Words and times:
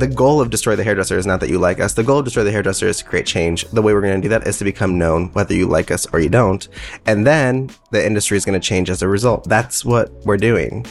the 0.00 0.06
goal 0.06 0.40
of 0.40 0.48
Destroy 0.48 0.76
the 0.76 0.82
Hairdresser 0.82 1.18
is 1.18 1.26
not 1.26 1.40
that 1.40 1.50
you 1.50 1.58
like 1.58 1.78
us. 1.78 1.92
The 1.92 2.02
goal 2.02 2.20
of 2.20 2.24
Destroy 2.24 2.42
the 2.42 2.50
Hairdresser 2.50 2.88
is 2.88 2.96
to 2.98 3.04
create 3.04 3.26
change. 3.26 3.66
The 3.66 3.82
way 3.82 3.92
we're 3.92 4.00
going 4.00 4.18
to 4.18 4.22
do 4.22 4.30
that 4.30 4.46
is 4.46 4.56
to 4.56 4.64
become 4.64 4.96
known, 4.96 5.26
whether 5.34 5.52
you 5.54 5.66
like 5.66 5.90
us 5.90 6.06
or 6.14 6.20
you 6.20 6.30
don't. 6.30 6.66
And 7.04 7.26
then 7.26 7.68
the 7.90 8.04
industry 8.04 8.38
is 8.38 8.46
going 8.46 8.58
to 8.58 8.66
change 8.66 8.88
as 8.88 9.02
a 9.02 9.08
result. 9.08 9.46
That's 9.46 9.84
what 9.84 10.10
we're 10.24 10.38
doing. 10.38 10.86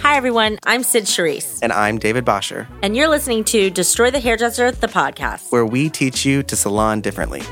Hi, 0.00 0.16
everyone. 0.16 0.58
I'm 0.64 0.82
Sid 0.82 1.04
Charisse, 1.04 1.60
And 1.62 1.72
I'm 1.72 1.98
David 1.98 2.24
Bosher, 2.24 2.66
and 2.82 2.96
you're 2.96 3.08
listening 3.08 3.44
to 3.44 3.70
Destroy 3.70 4.10
the 4.10 4.18
Hairdresser, 4.18 4.72
the 4.72 4.88
podcast. 4.88 5.52
where 5.52 5.66
we 5.66 5.88
teach 5.88 6.24
you 6.24 6.42
to 6.42 6.56
salon 6.56 7.00
differently. 7.00 7.42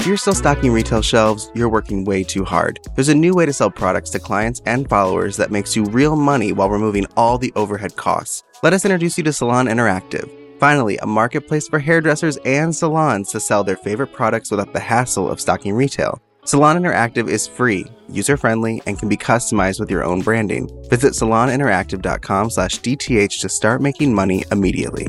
If 0.00 0.06
you're 0.06 0.16
still 0.16 0.34
stocking 0.34 0.72
retail 0.72 1.02
shelves, 1.02 1.50
you're 1.54 1.68
working 1.68 2.06
way 2.06 2.24
too 2.24 2.42
hard. 2.42 2.80
There's 2.94 3.10
a 3.10 3.14
new 3.14 3.34
way 3.34 3.44
to 3.44 3.52
sell 3.52 3.70
products 3.70 4.08
to 4.10 4.18
clients 4.18 4.62
and 4.64 4.88
followers 4.88 5.36
that 5.36 5.50
makes 5.50 5.76
you 5.76 5.84
real 5.84 6.16
money 6.16 6.52
while 6.52 6.70
removing 6.70 7.04
all 7.18 7.36
the 7.36 7.52
overhead 7.54 7.96
costs. 7.96 8.42
Let 8.62 8.72
us 8.72 8.86
introduce 8.86 9.18
you 9.18 9.24
to 9.24 9.32
Salon 9.34 9.66
Interactive. 9.66 10.30
Finally, 10.58 10.96
a 10.96 11.06
marketplace 11.06 11.68
for 11.68 11.78
hairdressers 11.78 12.38
and 12.46 12.74
salons 12.74 13.30
to 13.32 13.40
sell 13.40 13.62
their 13.62 13.76
favorite 13.76 14.14
products 14.14 14.50
without 14.50 14.72
the 14.72 14.80
hassle 14.80 15.28
of 15.28 15.38
stocking 15.38 15.74
retail. 15.74 16.18
Salon 16.46 16.82
Interactive 16.82 17.28
is 17.28 17.46
free, 17.46 17.84
user-friendly, 18.08 18.80
and 18.86 18.98
can 18.98 19.10
be 19.10 19.18
customized 19.18 19.80
with 19.80 19.90
your 19.90 20.02
own 20.02 20.22
branding. 20.22 20.66
Visit 20.88 21.12
saloninteractive.com 21.12 22.48
slash 22.48 22.80
DTH 22.80 23.38
to 23.42 23.50
start 23.50 23.82
making 23.82 24.14
money 24.14 24.44
immediately. 24.50 25.08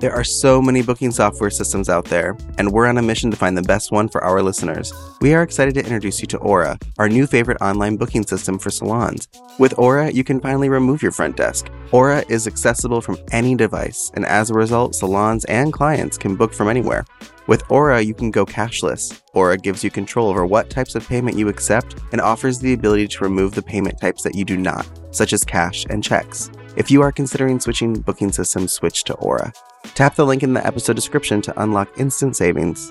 There 0.00 0.12
are 0.12 0.22
so 0.22 0.62
many 0.62 0.80
booking 0.80 1.10
software 1.10 1.50
systems 1.50 1.88
out 1.88 2.04
there, 2.04 2.36
and 2.56 2.70
we're 2.70 2.86
on 2.86 2.98
a 2.98 3.02
mission 3.02 3.32
to 3.32 3.36
find 3.36 3.58
the 3.58 3.62
best 3.62 3.90
one 3.90 4.08
for 4.08 4.22
our 4.22 4.40
listeners. 4.40 4.92
We 5.20 5.34
are 5.34 5.42
excited 5.42 5.74
to 5.74 5.82
introduce 5.82 6.20
you 6.20 6.28
to 6.28 6.38
Aura, 6.38 6.78
our 6.98 7.08
new 7.08 7.26
favorite 7.26 7.60
online 7.60 7.96
booking 7.96 8.24
system 8.24 8.60
for 8.60 8.70
salons. 8.70 9.26
With 9.58 9.76
Aura, 9.76 10.12
you 10.12 10.22
can 10.22 10.38
finally 10.40 10.68
remove 10.68 11.02
your 11.02 11.10
front 11.10 11.36
desk. 11.36 11.68
Aura 11.90 12.24
is 12.28 12.46
accessible 12.46 13.00
from 13.00 13.18
any 13.32 13.56
device, 13.56 14.12
and 14.14 14.24
as 14.24 14.50
a 14.50 14.54
result, 14.54 14.94
salons 14.94 15.44
and 15.46 15.72
clients 15.72 16.16
can 16.16 16.36
book 16.36 16.54
from 16.54 16.68
anywhere. 16.68 17.04
With 17.48 17.68
Aura, 17.68 18.00
you 18.00 18.14
can 18.14 18.30
go 18.30 18.46
cashless. 18.46 19.20
Aura 19.34 19.58
gives 19.58 19.82
you 19.82 19.90
control 19.90 20.28
over 20.28 20.46
what 20.46 20.70
types 20.70 20.94
of 20.94 21.08
payment 21.08 21.36
you 21.36 21.48
accept 21.48 21.96
and 22.12 22.20
offers 22.20 22.60
the 22.60 22.72
ability 22.72 23.08
to 23.08 23.24
remove 23.24 23.56
the 23.56 23.62
payment 23.62 24.00
types 24.00 24.22
that 24.22 24.36
you 24.36 24.44
do 24.44 24.56
not, 24.56 24.88
such 25.10 25.32
as 25.32 25.42
cash 25.42 25.86
and 25.90 26.04
checks. 26.04 26.52
If 26.76 26.88
you 26.88 27.02
are 27.02 27.10
considering 27.10 27.58
switching 27.58 27.94
booking 27.94 28.30
systems, 28.30 28.72
switch 28.72 29.02
to 29.04 29.14
Aura. 29.14 29.52
Tap 29.94 30.14
the 30.14 30.26
link 30.26 30.42
in 30.42 30.54
the 30.54 30.64
episode 30.66 30.96
description 30.96 31.40
to 31.42 31.62
unlock 31.62 31.88
instant 31.98 32.36
savings. 32.36 32.90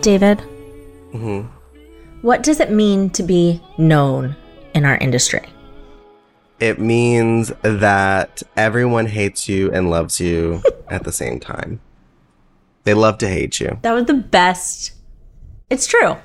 David, 0.00 0.42
Mhm. 1.14 1.46
what 2.22 2.42
does 2.42 2.60
it 2.60 2.70
mean 2.70 3.10
to 3.10 3.22
be 3.22 3.62
known 3.78 4.36
in 4.74 4.84
our 4.84 4.96
industry? 4.96 5.42
It 6.60 6.78
means 6.78 7.52
that 7.62 8.42
everyone 8.56 9.06
hates 9.06 9.48
you 9.48 9.70
and 9.72 9.90
loves 9.90 10.20
you 10.20 10.62
at 10.90 11.04
the 11.04 11.12
same 11.12 11.40
time. 11.40 11.80
They 12.84 12.94
love 12.94 13.18
to 13.18 13.28
hate 13.28 13.60
you. 13.60 13.78
That 13.82 13.92
was 13.92 14.04
the 14.04 14.14
best. 14.14 14.92
It's 15.70 15.86
true. 15.86 16.16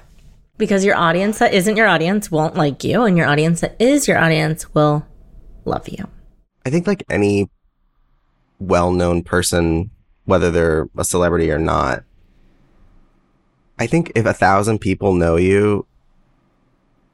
Because 0.59 0.84
your 0.84 0.97
audience 0.97 1.40
that 1.40 1.53
isn't 1.53 1.78
your 1.78 1.88
audience 1.88 2.30
won't 2.30 2.56
like 2.56 2.84
you, 2.84 3.03
and 3.03 3.18
your 3.18 3.28
audience 3.28 3.62
that 3.62 3.75
is 3.80 4.08
your 4.09 4.20
audience 4.20 4.72
will 4.75 5.08
love 5.64 5.88
you. 5.88 6.08
I 6.66 6.70
think 6.70 6.86
like 6.86 7.03
any 7.09 7.50
well-known 8.59 9.24
person, 9.24 9.90
whether 10.25 10.52
they're 10.52 10.90
a 10.97 11.06
celebrity 11.06 11.50
or 11.50 11.59
not, 11.59 12.03
I 13.80 13.88
think 13.88 14.12
if 14.16 14.25
a 14.25 14.34
thousand 14.34 14.80
people 14.80 15.14
know 15.14 15.38
you, 15.38 15.88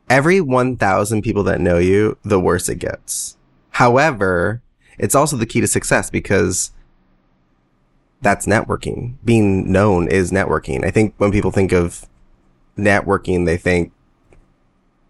every 0.09 0.41
1,000 0.41 1.21
people 1.21 1.43
that 1.43 1.61
know 1.61 1.77
you, 1.77 2.17
the 2.23 2.39
worse 2.39 2.67
it 2.67 2.79
gets. 2.79 3.37
However, 3.69 4.63
it's 4.97 5.13
also 5.13 5.37
the 5.37 5.45
key 5.45 5.61
to 5.61 5.67
success 5.67 6.09
because 6.09 6.71
that's 8.23 8.47
networking. 8.47 9.17
Being 9.23 9.71
known 9.71 10.07
is 10.07 10.31
networking. 10.31 10.83
I 10.83 10.89
think 10.89 11.13
when 11.17 11.31
people 11.31 11.51
think 11.51 11.71
of 11.71 12.07
networking, 12.77 13.45
they 13.45 13.57
think 13.57 13.91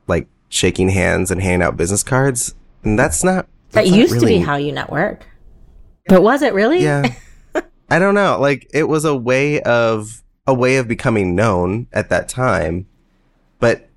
like 0.07 0.27
shaking 0.49 0.89
hands 0.89 1.31
and 1.31 1.41
handing 1.41 1.65
out 1.65 1.77
business 1.77 2.03
cards. 2.03 2.55
And 2.83 2.97
that's 2.97 3.23
not. 3.23 3.47
That 3.71 3.81
that's 3.83 3.89
not 3.89 3.99
used 3.99 4.19
to 4.19 4.25
be 4.25 4.39
how 4.39 4.55
you 4.55 4.71
network. 4.71 5.25
But 6.07 6.21
was 6.21 6.41
it 6.41 6.53
really? 6.53 6.83
yeah. 6.83 7.13
I 7.89 7.99
don't 7.99 8.15
know. 8.15 8.39
Like 8.39 8.67
it 8.73 8.83
was 8.83 9.05
a 9.05 9.15
way 9.15 9.61
of 9.61 10.23
a 10.47 10.53
way 10.53 10.77
of 10.77 10.87
becoming 10.87 11.35
known 11.35 11.87
at 11.91 12.09
that 12.09 12.29
time. 12.29 12.87
But 13.59 13.89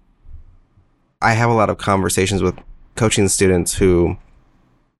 I 1.21 1.33
have 1.33 1.51
a 1.51 1.55
lot 1.55 1.71
of 1.71 1.79
conversations 1.79 2.43
with 2.43 2.59
coaching 2.95 3.29
students 3.29 3.75
who 3.75 4.17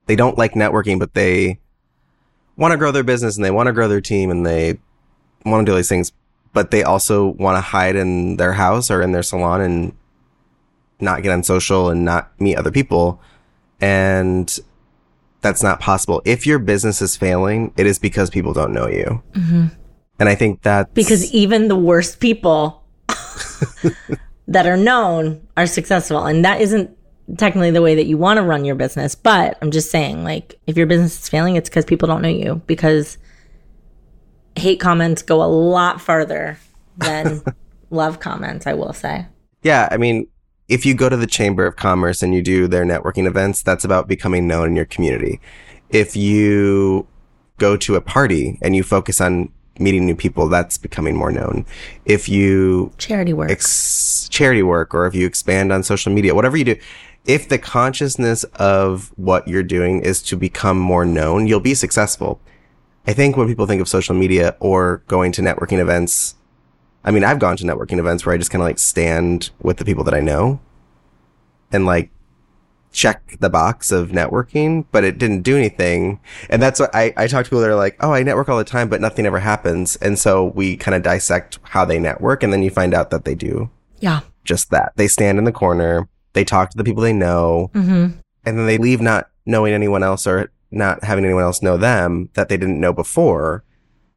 they 0.07 0.17
don't 0.17 0.39
like 0.39 0.55
networking, 0.55 0.99
but 0.99 1.15
they 1.15 1.59
want 2.57 2.73
to 2.73 2.79
grow 2.79 2.91
their 2.91 3.05
business 3.05 3.37
and 3.37 3.45
they 3.45 3.51
want 3.51 3.69
to 3.69 3.73
grow 3.73 3.89
their 3.89 4.01
team 4.01 4.31
and 4.31 4.45
they 4.45 4.79
want 5.45 5.65
to 5.65 5.71
do 5.71 5.73
all 5.73 5.77
these 5.77 5.89
things, 5.89 6.13
but 6.53 6.71
they 6.71 6.83
also 6.83 7.27
want 7.27 7.57
to 7.57 7.61
hide 7.61 7.97
in 7.97 8.37
their 8.37 8.53
house 8.53 8.91
or 8.91 9.03
in 9.03 9.13
their 9.13 9.23
salon 9.23 9.61
and 9.61 9.97
not 11.01 11.23
get 11.23 11.33
on 11.33 11.43
social 11.43 11.91
and 11.91 12.05
not 12.05 12.33
meet 12.41 12.57
other 12.57 12.71
people. 12.71 13.21
And 13.81 14.59
that's 15.41 15.63
not 15.63 15.81
possible. 15.81 16.21
If 16.25 16.47
your 16.47 16.59
business 16.59 17.01
is 17.01 17.17
failing, 17.17 17.73
it 17.77 17.87
is 17.87 17.99
because 17.99 18.31
people 18.31 18.53
don't 18.53 18.73
know 18.73 18.89
you. 18.89 19.23
Mm-hmm. 19.33 19.67
And 20.19 20.29
I 20.29 20.35
think 20.35 20.63
that 20.63 20.95
Because 20.95 21.33
even 21.33 21.69
the 21.69 21.77
worst 21.77 22.19
people 22.19 22.83
that 24.49 24.67
are 24.67 24.77
known 24.77 25.47
are 25.57 25.67
successful. 25.67 26.25
And 26.27 26.45
that 26.45 26.61
isn't 26.61 26.91
technically 27.37 27.71
the 27.71 27.83
way 27.83 27.95
that 27.95 28.07
you 28.07 28.19
want 28.19 28.39
to 28.39 28.43
run 28.43 28.65
your 28.65 28.75
business. 28.75 29.15
But 29.15 29.59
I'm 29.63 29.71
just 29.71 29.91
saying, 29.91 30.25
like, 30.25 30.59
if 30.67 30.77
your 30.77 30.87
business 30.87 31.21
is 31.21 31.29
failing, 31.29 31.57
it's 31.57 31.69
because 31.69 31.85
people 31.85 32.09
don't 32.09 32.23
know 32.23 32.29
you. 32.29 32.61
Because 32.67 33.19
hate 34.59 34.81
comments 34.81 35.23
go 35.23 35.43
a 35.43 35.47
lot 35.47 36.01
farther 36.01 36.59
than 36.99 37.43
love 37.91 38.21
comments, 38.21 38.67
I 38.67 38.75
will 38.75 38.93
say. 38.93 39.27
yeah, 39.63 39.89
I 39.91 39.97
mean, 39.97 40.27
if 40.69 40.85
you 40.85 40.95
go 40.95 41.09
to 41.09 41.17
the 41.17 41.27
Chamber 41.27 41.67
of 41.67 41.77
Commerce 41.77 42.23
and 42.23 42.35
you 42.35 42.43
do 42.43 42.69
their 42.69 42.85
networking 42.85 43.27
events, 43.27 43.63
that's 43.63 43.85
about 43.85 44.07
becoming 44.07 44.47
known 44.47 44.69
in 44.69 44.77
your 44.77 44.85
community. 44.85 45.41
If 45.89 46.15
you 46.15 47.07
go 47.57 47.77
to 47.79 47.95
a 47.97 48.01
party 48.01 48.59
and 48.61 48.77
you 48.77 48.83
focus 48.83 49.21
on 49.21 49.51
meeting 49.79 50.05
new 50.05 50.15
people, 50.15 50.49
that's 50.49 50.77
becoming 50.77 51.17
more 51.17 51.33
known. 51.33 51.65
If 52.05 52.29
you 52.29 52.93
Charity 52.99 53.33
work. 53.33 53.51
ex- 53.51 54.29
charity 54.29 54.63
work 54.63 54.95
or 54.95 55.07
if 55.07 55.15
you 55.15 55.27
expand 55.27 55.73
on 55.73 55.83
social 55.83 56.13
media, 56.13 56.35
whatever 56.35 56.57
you 56.57 56.65
do, 56.65 56.77
if 57.27 57.49
the 57.49 57.59
consciousness 57.59 58.45
of 58.55 59.13
what 59.17 59.47
you're 59.49 59.63
doing 59.63 60.01
is 60.03 60.23
to 60.25 60.37
become 60.37 60.79
more 60.79 61.05
known, 61.05 61.47
you'll 61.47 61.61
be 61.61 61.75
successful. 61.75 62.41
I 63.09 63.15
think 63.15 63.39
when 63.39 63.49
people 63.49 63.65
think 63.65 63.81
of 63.81 63.89
social 63.89 64.15
media 64.15 64.55
or 64.61 65.03
going 65.09 65.33
to 65.33 65.41
networking 65.41 65.79
events, 65.79 66.35
I 67.03 67.11
mean, 67.11 67.25
I've 67.25 67.39
gone 67.39 67.57
to 67.57 67.65
networking 67.65 67.99
events 67.99 68.27
where 68.27 68.35
I 68.35 68.39
just 68.39 68.51
kind 68.51 68.61
of 68.61 68.67
like 68.67 68.79
stand 68.79 69.49
with 69.63 69.79
the 69.79 69.85
people 69.87 70.05
that 70.05 70.13
I 70.13 70.21
know 70.21 70.61
and 71.73 71.87
like 71.87 72.11
check 72.93 73.39
the 73.41 73.49
box 73.49 73.91
of 73.91 74.11
networking, 74.11 74.85
but 74.93 75.05
it 75.05 75.17
didn't 75.17 75.41
do 75.41 75.57
anything. 75.57 76.21
And 76.51 76.61
that's 76.61 76.79
what 76.79 76.95
I, 76.95 77.15
I 77.17 77.29
talk 77.29 77.45
to 77.45 77.49
people 77.49 77.61
that 77.61 77.71
are 77.71 77.77
like, 77.77 77.97
oh, 78.01 78.13
I 78.13 78.23
network 78.23 78.51
all 78.51 78.59
the 78.59 78.65
time, 78.65 78.91
but 78.91 79.01
nothing 79.01 79.25
ever 79.25 79.39
happens. 79.39 79.97
And 79.97 80.19
so 80.19 80.45
we 80.45 80.77
kind 80.77 80.95
of 80.95 81.03
dissect 81.03 81.59
how 81.63 81.87
they 81.87 81.99
network 81.99 82.43
and 82.43 82.53
then 82.53 82.63
you 82.63 82.69
find 82.69 82.93
out 82.93 83.09
that 83.09 83.25
they 83.25 83.35
do 83.35 83.71
yeah. 84.01 84.21
just 84.45 84.71
that. 84.71 84.93
They 84.97 85.09
stand 85.09 85.39
in 85.39 85.45
the 85.45 85.53
corner, 85.53 86.11
they 86.35 86.45
talk 86.45 86.69
to 86.71 86.77
the 86.77 86.85
people 86.85 87.03
they 87.03 87.15
know, 87.15 87.71
Mm-hmm. 87.73 88.19
and 88.45 88.59
then 88.59 88.67
they 88.67 88.77
leave 88.77 89.01
not 89.01 89.31
knowing 89.47 89.73
anyone 89.73 90.03
else 90.03 90.27
or 90.27 90.51
not 90.71 91.05
having 91.05 91.25
anyone 91.25 91.43
else 91.43 91.63
know 91.63 91.77
them 91.77 92.29
that 92.35 92.49
they 92.49 92.57
didn't 92.57 92.81
know 92.81 92.93
before. 92.93 93.65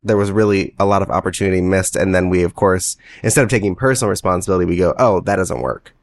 There 0.04 0.18
was 0.18 0.32
really 0.32 0.76
a 0.80 0.86
lot 0.86 1.02
of 1.02 1.10
opportunity 1.10 1.62
missed. 1.62 1.96
And 1.96 2.14
then 2.14 2.30
we, 2.30 2.44
of 2.44 2.56
course, 2.56 2.98
instead 3.24 3.44
of 3.44 3.50
taking 3.50 3.76
personal 3.76 4.10
responsibility, 4.10 4.66
we 4.66 4.78
go, 4.78 4.94
oh, 4.98 5.22
that 5.22 5.36
doesn't 5.36 5.62
work. 5.62 5.94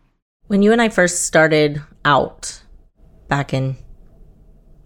When 0.47 0.62
you 0.62 0.73
and 0.73 0.81
I 0.81 0.89
first 0.89 1.25
started 1.25 1.83
out 2.05 2.62
back 3.29 3.53
in 3.53 3.77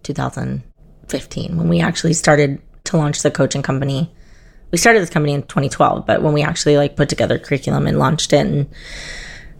2015, 0.03 1.57
when 1.57 1.69
we 1.69 1.79
actually 1.79 2.13
started 2.13 2.61
to 2.85 2.97
launch 2.97 3.21
the 3.21 3.31
coaching 3.31 3.61
company, 3.61 4.13
we 4.71 4.77
started 4.77 5.01
this 5.01 5.09
company 5.09 5.33
in 5.33 5.43
2012, 5.43 6.05
but 6.05 6.21
when 6.21 6.33
we 6.33 6.41
actually 6.41 6.77
like 6.77 6.95
put 6.95 7.07
together 7.07 7.37
curriculum 7.37 7.87
and 7.87 7.99
launched 7.99 8.33
it 8.33 8.45
and 8.45 8.67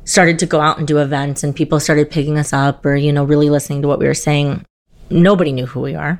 started 0.05 0.39
to 0.39 0.45
go 0.45 0.59
out 0.59 0.79
and 0.79 0.87
do 0.87 0.97
events 0.97 1.43
and 1.43 1.55
people 1.55 1.79
started 1.79 2.09
picking 2.09 2.37
us 2.37 2.51
up 2.51 2.85
or, 2.85 2.95
you 2.95 3.13
know, 3.13 3.23
really 3.23 3.49
listening 3.49 3.81
to 3.81 3.87
what 3.87 3.99
we 3.99 4.07
were 4.07 4.13
saying, 4.13 4.65
nobody 5.13 5.51
knew 5.51 5.65
who 5.65 5.79
we 5.79 5.95
are. 5.95 6.19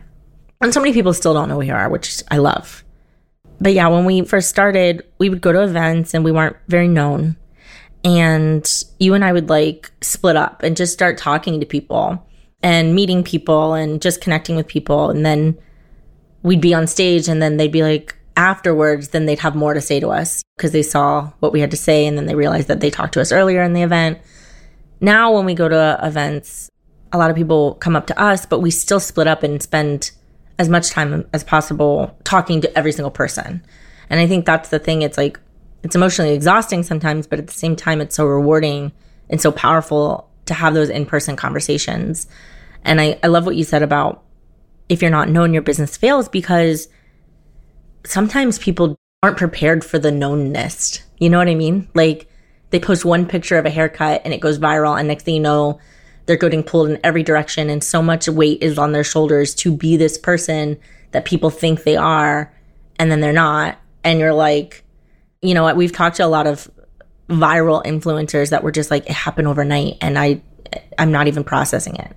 And 0.62 0.74
so 0.74 0.80
many 0.80 0.94
people 0.94 1.14
still 1.14 1.34
don't 1.34 1.50
know 1.50 1.56
who 1.56 1.60
we 1.60 1.72
are, 1.72 1.90
which 1.90 2.24
I 2.32 2.38
love. 2.38 2.86
But 3.60 3.74
yeah, 3.74 3.88
when 3.88 4.06
we 4.06 4.22
first 4.24 4.50
started, 4.50 5.04
we 5.18 5.30
would 5.30 5.42
go 5.42 5.52
to 5.52 5.64
events 5.64 6.14
and 6.14 6.24
we 6.24 6.32
weren't 6.32 6.56
very 6.68 6.88
known. 6.88 7.36
and 8.04 8.84
you 9.00 9.14
and 9.14 9.24
I 9.24 9.32
would 9.32 9.50
like 9.50 9.92
split 10.02 10.36
up 10.36 10.62
and 10.64 10.76
just 10.76 10.94
start 10.94 11.18
talking 11.18 11.60
to 11.60 11.66
people 11.66 12.26
and 12.62 12.94
meeting 12.96 13.24
people 13.24 13.74
and 13.74 14.02
just 14.02 14.22
connecting 14.22 14.56
with 14.56 14.68
people. 14.68 15.10
And 15.10 15.26
then 15.26 15.58
we'd 16.44 16.62
be 16.62 16.74
on 16.74 16.88
stage 16.88 17.28
and 17.28 17.42
then 17.42 17.58
they'd 17.58 17.72
be 17.72 17.84
like, 17.84 18.16
afterwards, 18.36 19.10
then 19.10 19.26
they'd 19.26 19.40
have 19.40 19.56
more 19.56 19.74
to 19.74 19.82
say 19.82 20.00
to 20.00 20.10
us 20.10 20.44
because 20.58 20.72
they 20.72 20.84
saw 20.84 21.32
what 21.40 21.54
we 21.54 21.62
had 21.62 21.72
to 21.72 21.78
say 21.78 22.06
and 22.06 22.18
then 22.18 22.26
they 22.26 22.36
realized 22.36 22.68
that 22.68 22.80
they 22.80 22.90
talked 22.90 23.14
to 23.14 23.22
us 23.22 23.32
earlier 23.32 23.62
in 23.62 23.74
the 23.74 23.84
event. 23.84 24.20
Now, 25.00 25.34
when 25.34 25.46
we 25.46 25.54
go 25.54 25.70
to 25.70 26.00
events, 26.02 26.70
a 27.14 27.18
lot 27.18 27.30
of 27.30 27.36
people 27.36 27.76
come 27.76 27.96
up 27.96 28.08
to 28.08 28.20
us, 28.20 28.46
but 28.46 28.60
we 28.60 28.72
still 28.72 29.00
split 29.00 29.28
up 29.28 29.44
and 29.44 29.62
spend 29.62 30.12
as 30.60 30.68
much 30.68 30.90
time 30.90 31.26
as 31.32 31.44
possible 31.44 32.18
talking 32.24 32.60
to 32.62 32.78
every 32.78 32.92
single 32.92 33.12
person. 33.12 33.64
And 34.10 34.20
I 34.20 34.28
think 34.28 34.46
that's 34.46 34.70
the 34.70 34.80
thing. 34.80 35.04
It's 35.04 35.18
like, 35.18 35.40
it's 35.84 35.96
emotionally 35.96 36.34
exhausting 36.34 36.84
sometimes, 36.84 37.28
but 37.28 37.40
at 37.40 37.48
the 37.48 37.54
same 37.54 37.76
time, 37.76 38.02
it's 38.02 38.16
so 38.16 38.26
rewarding 38.26 38.92
and 39.30 39.40
so 39.40 39.52
powerful 39.52 40.30
to 40.46 40.54
have 40.54 40.74
those 40.74 40.90
in 40.90 41.06
person 41.06 41.36
conversations. 41.36 42.28
And 42.84 43.00
I, 43.00 43.20
I 43.24 43.28
love 43.28 43.46
what 43.46 43.56
you 43.56 43.64
said 43.64 43.84
about 43.84 44.24
if 44.90 45.02
you're 45.02 45.12
not 45.12 45.30
known, 45.30 45.54
your 45.54 45.62
business 45.62 45.96
fails 45.96 46.28
because 46.28 46.88
sometimes 48.06 48.60
people 48.60 48.98
aren't 49.22 49.38
prepared 49.38 49.86
for 49.86 49.98
the 49.98 50.12
knownness. 50.12 51.02
You 51.20 51.30
know 51.30 51.38
what 51.38 51.48
I 51.48 51.56
mean? 51.56 51.88
Like 51.94 52.30
they 52.72 52.80
post 52.80 53.06
one 53.06 53.26
picture 53.26 53.58
of 53.58 53.66
a 53.66 53.70
haircut 53.70 54.22
and 54.26 54.34
it 54.34 54.42
goes 54.42 54.60
viral, 54.60 54.98
and 54.98 55.08
next 55.08 55.24
thing 55.24 55.36
you 55.36 55.42
know, 55.42 55.80
they're 56.26 56.38
getting 56.38 56.64
pulled 56.64 56.90
in 56.90 57.00
every 57.04 57.24
direction, 57.24 57.70
and 57.70 57.84
so 57.84 58.02
much 58.02 58.28
weight 58.28 58.62
is 58.62 58.78
on 58.78 58.92
their 58.92 59.04
shoulders 59.04 59.54
to 59.56 59.76
be 59.76 59.98
this 59.98 60.18
person 60.18 60.80
that 61.12 61.26
people 61.26 61.50
think 61.50 61.84
they 61.84 61.98
are, 61.98 62.54
and 62.98 63.12
then 63.12 63.22
they're 63.22 63.34
not. 63.34 63.78
And 64.04 64.20
you're 64.20 64.34
like, 64.34 64.84
you 65.42 65.54
know 65.54 65.64
what? 65.64 65.76
We've 65.76 65.92
talked 65.92 66.18
to 66.18 66.26
a 66.26 66.28
lot 66.28 66.48
of 66.48 66.70
viral 67.30 67.84
influencers 67.84 68.50
that 68.50 68.64
were 68.64 68.72
just 68.72 68.92
like, 68.92 69.06
it 69.06 69.14
happened 69.14 69.48
overnight, 69.48 69.98
and 70.02 70.18
I, 70.18 70.42
I'm 70.98 71.12
not 71.12 71.28
even 71.28 71.44
processing 71.44 71.96
it. 71.96 72.16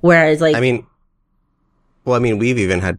Whereas, 0.00 0.40
like, 0.40 0.56
I 0.56 0.60
mean, 0.60 0.86
well, 2.04 2.16
I 2.16 2.18
mean, 2.18 2.38
we've 2.38 2.58
even 2.58 2.80
had 2.80 2.98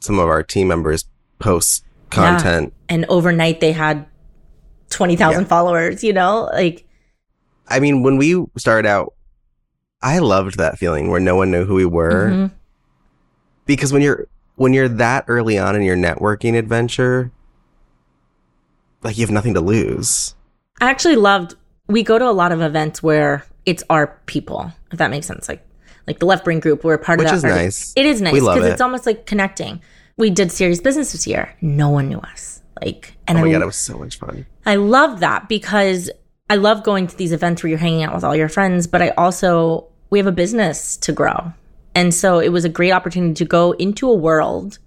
some 0.00 0.18
of 0.18 0.28
our 0.28 0.42
team 0.42 0.68
members 0.68 1.04
post 1.38 1.84
content. 2.10 2.72
Yeah. 2.88 2.94
And 2.94 3.06
overnight 3.08 3.60
they 3.60 3.72
had 3.72 4.06
20,000 4.90 5.42
yeah. 5.42 5.48
followers, 5.48 6.02
you 6.02 6.12
know? 6.12 6.50
Like, 6.52 6.86
I 7.68 7.80
mean, 7.80 8.02
when 8.02 8.16
we 8.16 8.44
started 8.56 8.88
out, 8.88 9.14
I 10.02 10.18
loved 10.18 10.56
that 10.58 10.78
feeling 10.78 11.10
where 11.10 11.20
no 11.20 11.36
one 11.36 11.50
knew 11.50 11.64
who 11.64 11.74
we 11.74 11.84
were. 11.84 12.30
Mm-hmm. 12.30 12.54
Because 13.66 13.92
when 13.92 14.02
you're, 14.02 14.26
when 14.56 14.72
you're 14.72 14.88
that 14.88 15.24
early 15.28 15.58
on 15.58 15.76
in 15.76 15.82
your 15.82 15.96
networking 15.96 16.58
adventure, 16.58 17.30
like 19.02 19.16
you 19.16 19.22
have 19.22 19.30
nothing 19.30 19.54
to 19.54 19.60
lose. 19.60 20.34
I 20.80 20.90
actually 20.90 21.16
loved, 21.16 21.54
we 21.86 22.02
go 22.02 22.18
to 22.18 22.28
a 22.28 22.32
lot 22.32 22.52
of 22.52 22.60
events 22.60 23.02
where 23.02 23.44
it's 23.66 23.84
our 23.90 24.18
people, 24.26 24.72
if 24.90 24.98
that 24.98 25.10
makes 25.10 25.26
sense. 25.26 25.48
Like, 25.48 25.66
like 26.06 26.18
the 26.18 26.26
left 26.26 26.44
brain 26.44 26.60
group, 26.60 26.82
we're 26.82 26.98
part 26.98 27.18
Which 27.18 27.30
of 27.30 27.42
that. 27.42 27.48
Which 27.48 27.52
is 27.52 27.56
nice. 27.56 27.92
It 27.96 28.06
is 28.06 28.20
nice 28.20 28.34
because 28.34 28.64
it. 28.64 28.72
it's 28.72 28.80
almost 28.80 29.06
like 29.06 29.26
connecting. 29.26 29.80
We 30.16 30.30
did 30.30 30.50
serious 30.50 30.80
business 30.80 31.12
this 31.12 31.26
year. 31.26 31.54
No 31.60 31.90
one 31.90 32.08
knew 32.08 32.18
us. 32.18 32.62
Like, 32.82 33.14
and 33.28 33.38
oh 33.38 33.42
my 33.42 33.48
I, 33.48 33.52
god, 33.52 33.62
it 33.62 33.66
was 33.66 33.76
so 33.76 33.98
much 33.98 34.18
fun. 34.18 34.46
I 34.66 34.76
love 34.76 35.20
that 35.20 35.48
because 35.48 36.10
I 36.50 36.56
love 36.56 36.82
going 36.82 37.06
to 37.06 37.16
these 37.16 37.32
events 37.32 37.62
where 37.62 37.70
you're 37.70 37.78
hanging 37.78 38.02
out 38.02 38.12
with 38.12 38.24
all 38.24 38.34
your 38.34 38.48
friends, 38.48 38.88
but 38.88 39.00
I 39.00 39.10
also 39.10 39.86
we 40.10 40.18
have 40.18 40.26
a 40.26 40.32
business 40.32 40.96
to 40.98 41.12
grow. 41.12 41.52
And 41.94 42.12
so 42.12 42.40
it 42.40 42.48
was 42.48 42.64
a 42.64 42.68
great 42.68 42.90
opportunity 42.90 43.34
to 43.34 43.44
go 43.44 43.70
into 43.72 44.10
a 44.10 44.14
world 44.14 44.78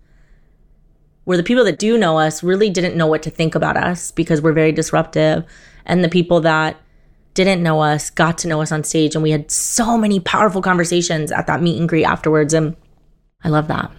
where 1.23 1.37
the 1.37 1.43
people 1.43 1.63
that 1.63 1.79
do 1.79 1.97
know 1.97 2.19
us 2.19 2.43
really 2.43 2.69
didn't 2.69 2.97
know 2.97 3.07
what 3.07 3.23
to 3.23 3.29
think 3.29 3.55
about 3.55 3.77
us 3.77 4.11
because 4.11 4.41
we're 4.41 4.51
very 4.51 4.73
disruptive. 4.73 5.45
And 5.85 6.03
the 6.03 6.09
people 6.09 6.41
that 6.41 6.75
didn't 7.33 7.63
know 7.63 7.81
us 7.81 8.09
got 8.09 8.37
to 8.39 8.49
know 8.49 8.61
us 8.61 8.71
on 8.71 8.83
stage 8.83 9.15
and 9.15 9.23
we 9.23 9.31
had 9.31 9.49
so 9.49 9.97
many 9.97 10.19
powerful 10.19 10.61
conversations 10.61 11.31
at 11.31 11.47
that 11.47 11.61
meet 11.61 11.79
and 11.79 11.89
greet 11.89 12.05
afterwards 12.05 12.53
and 12.53 12.75
i 13.43 13.49
love 13.49 13.67
that 13.67 13.91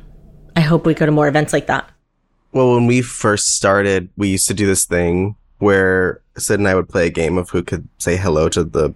i 0.55 0.61
hope 0.61 0.87
we 0.87 0.95
go 0.95 1.05
to 1.05 1.11
more 1.11 1.27
events 1.27 1.53
like 1.53 1.67
that 1.67 1.91
well 2.53 2.75
when 2.75 2.87
we 2.87 3.03
first 3.03 3.57
started 3.57 4.09
we 4.17 4.29
used 4.29 4.47
to 4.47 4.55
do 4.55 4.67
this 4.67 4.85
thing 4.85 5.35
where 5.59 6.23
sid 6.37 6.59
and 6.59 6.69
i 6.69 6.75
would 6.75 6.89
play 6.89 7.07
a 7.07 7.11
game 7.11 7.39
of 7.39 7.51
who 7.51 7.63
could 7.63 7.89
say 7.99 8.17
hello 8.17 8.49
to 8.49 8.65
the 8.65 8.95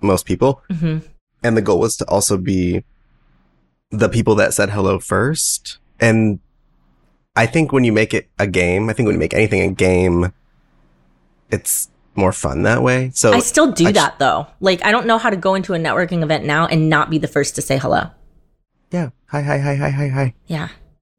most 0.00 0.26
people 0.26 0.62
mm-hmm. 0.70 0.98
and 1.42 1.56
the 1.56 1.62
goal 1.62 1.80
was 1.80 1.96
to 1.96 2.04
also 2.06 2.36
be 2.36 2.84
the 3.90 4.08
people 4.08 4.34
that 4.34 4.54
said 4.54 4.70
hello 4.70 4.98
first 4.98 5.78
and 6.00 6.38
i 7.36 7.46
think 7.46 7.72
when 7.72 7.84
you 7.84 7.92
make 7.92 8.14
it 8.14 8.28
a 8.38 8.46
game 8.46 8.88
i 8.88 8.92
think 8.92 9.06
when 9.06 9.14
you 9.14 9.20
make 9.20 9.34
anything 9.34 9.62
a 9.62 9.72
game 9.72 10.32
it's 11.50 11.88
more 12.18 12.32
fun 12.32 12.62
that 12.62 12.82
way. 12.82 13.10
So 13.14 13.32
I 13.32 13.38
still 13.38 13.72
do 13.72 13.86
I 13.86 13.92
that 13.92 14.14
sh- 14.14 14.18
though. 14.18 14.46
Like 14.60 14.84
I 14.84 14.90
don't 14.90 15.06
know 15.06 15.16
how 15.16 15.30
to 15.30 15.36
go 15.36 15.54
into 15.54 15.72
a 15.72 15.78
networking 15.78 16.22
event 16.22 16.44
now 16.44 16.66
and 16.66 16.90
not 16.90 17.08
be 17.08 17.16
the 17.16 17.28
first 17.28 17.54
to 17.54 17.62
say 17.62 17.78
hello. 17.78 18.10
Yeah. 18.90 19.10
Hi, 19.26 19.40
hi, 19.40 19.58
hi, 19.58 19.76
hi, 19.76 19.90
hi, 19.90 20.08
hi. 20.08 20.34
Yeah. 20.46 20.68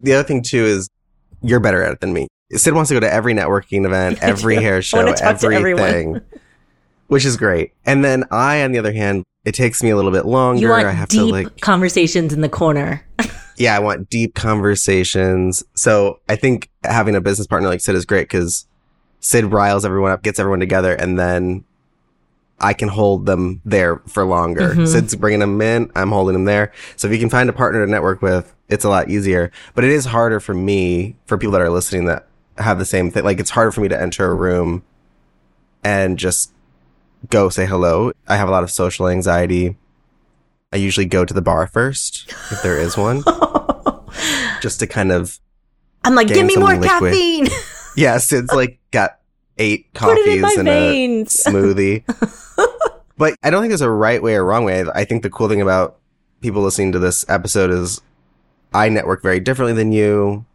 The 0.02 0.14
other 0.14 0.28
thing 0.28 0.44
too 0.44 0.66
is 0.66 0.90
you're 1.42 1.60
better 1.60 1.82
at 1.82 1.94
it 1.94 2.02
than 2.02 2.14
me. 2.14 2.28
Sid 2.54 2.74
wants 2.74 2.90
to 2.90 2.96
go 2.96 3.00
to 3.00 3.12
every 3.12 3.34
networking 3.34 3.86
event, 3.86 4.20
every 4.22 4.56
hair 4.56 4.82
show, 4.82 5.00
everything, 5.00 6.22
which 7.08 7.26
is 7.26 7.38
great. 7.38 7.74
And 7.86 8.04
then 8.04 8.24
I, 8.32 8.64
on 8.64 8.72
the 8.72 8.80
other 8.80 8.94
hand, 8.94 9.24
it 9.46 9.54
takes 9.54 9.82
me 9.82 9.90
a 9.90 9.96
little 9.96 10.12
bit 10.12 10.26
longer. 10.26 10.62
You 10.62 10.70
want 10.70 10.86
I 10.86 10.92
have 10.92 11.10
deep 11.10 11.20
to 11.20 11.26
like 11.26 11.62
conversations 11.62 12.34
in 12.34 12.42
the 12.42 12.50
corner. 12.50 13.06
yeah, 13.58 13.76
I 13.76 13.80
want 13.80 14.10
deep 14.10 14.36
conversations. 14.36 15.64
So 15.76 16.20
I 16.28 16.36
think 16.36 16.70
having 16.84 17.16
a 17.16 17.22
business 17.22 17.48
partner 17.48 17.70
like 17.70 17.82
Sid 17.82 17.96
is 17.96 18.06
great 18.06 18.24
because 18.24 18.68
Sid 19.20 19.46
riles 19.46 19.86
everyone 19.86 20.12
up, 20.12 20.24
gets 20.24 20.40
everyone 20.40 20.60
together, 20.60 20.94
and 20.94 21.18
then 21.20 21.64
I 22.60 22.74
can 22.74 22.90
hold 22.90 23.26
them 23.26 23.62
there 23.64 23.98
for 24.08 24.26
longer. 24.26 24.72
Mm-hmm. 24.72 24.86
Sid's 24.86 25.16
bringing 25.16 25.40
them 25.40 25.62
in, 25.62 25.92
I'm 25.96 26.10
holding 26.10 26.34
them 26.34 26.46
there. 26.46 26.74
So 26.96 27.08
if 27.08 27.14
you 27.14 27.20
can 27.20 27.30
find 27.30 27.50
a 27.50 27.54
partner 27.54 27.86
to 27.86 27.92
network 27.92 28.22
with, 28.22 28.54
it's 28.68 28.84
a 28.84 28.90
lot 28.90 29.10
easier. 29.10 29.52
But 29.76 29.84
it 29.84 29.92
is 29.92 30.06
harder 30.06 30.40
for 30.40 30.54
me, 30.54 31.16
for 31.26 31.38
people 31.38 31.54
that 31.54 31.62
are 31.62 31.70
listening 31.70 32.06
that 32.06 32.28
have 32.60 32.80
the 32.80 32.86
same 32.86 33.12
thing. 33.12 33.24
Like 33.24 33.40
it's 33.40 33.50
harder 33.50 33.72
for 33.72 33.82
me 33.82 33.88
to 33.88 34.00
enter 34.00 34.30
a 34.30 34.34
room 34.34 34.84
and 35.84 36.18
just 36.18 36.52
go 37.30 37.50
say 37.50 37.66
hello. 37.66 38.12
I 38.28 38.38
have 38.38 38.48
a 38.48 38.52
lot 38.52 38.64
of 38.64 38.72
social 38.72 39.08
anxiety. 39.08 39.78
I 40.72 40.78
usually 40.78 41.06
go 41.06 41.26
to 41.26 41.34
the 41.34 41.42
bar 41.42 41.68
first, 41.68 42.30
if 42.52 42.62
there 42.62 42.78
is 42.78 42.96
one, 42.96 43.24
just 44.62 44.80
to 44.80 44.88
kind 44.88 45.12
of. 45.12 45.40
I'm 46.04 46.16
like, 46.16 46.28
give 46.28 46.46
me 46.46 46.56
more 46.56 46.76
liquid. 46.76 47.12
caffeine. 47.12 47.48
yes, 47.96 48.32
it's 48.32 48.54
like 48.54 48.80
got 48.92 49.20
eight 49.58 49.88
coffees 49.94 50.58
in, 50.58 50.68
in 50.68 50.68
a 50.68 51.26
smoothie. 51.26 52.04
but 53.18 53.36
I 53.42 53.50
don't 53.50 53.62
think 53.62 53.72
there's 53.72 53.82
a 53.82 53.90
right 53.90 54.22
way 54.22 54.36
or 54.36 54.46
wrong 54.46 54.64
way. 54.64 54.86
I 54.94 55.06
think 55.06 55.24
the 55.24 55.30
cool 55.30 55.50
thing 55.50 55.62
about 55.62 55.98
people 56.42 56.62
listening 56.62 56.92
to 56.92 57.00
this 57.00 57.26
episode 57.28 57.72
is 57.72 58.02
I 58.74 58.90
network 58.90 59.24
very 59.24 59.40
differently 59.40 59.74
than 59.74 59.92
you. 59.92 60.46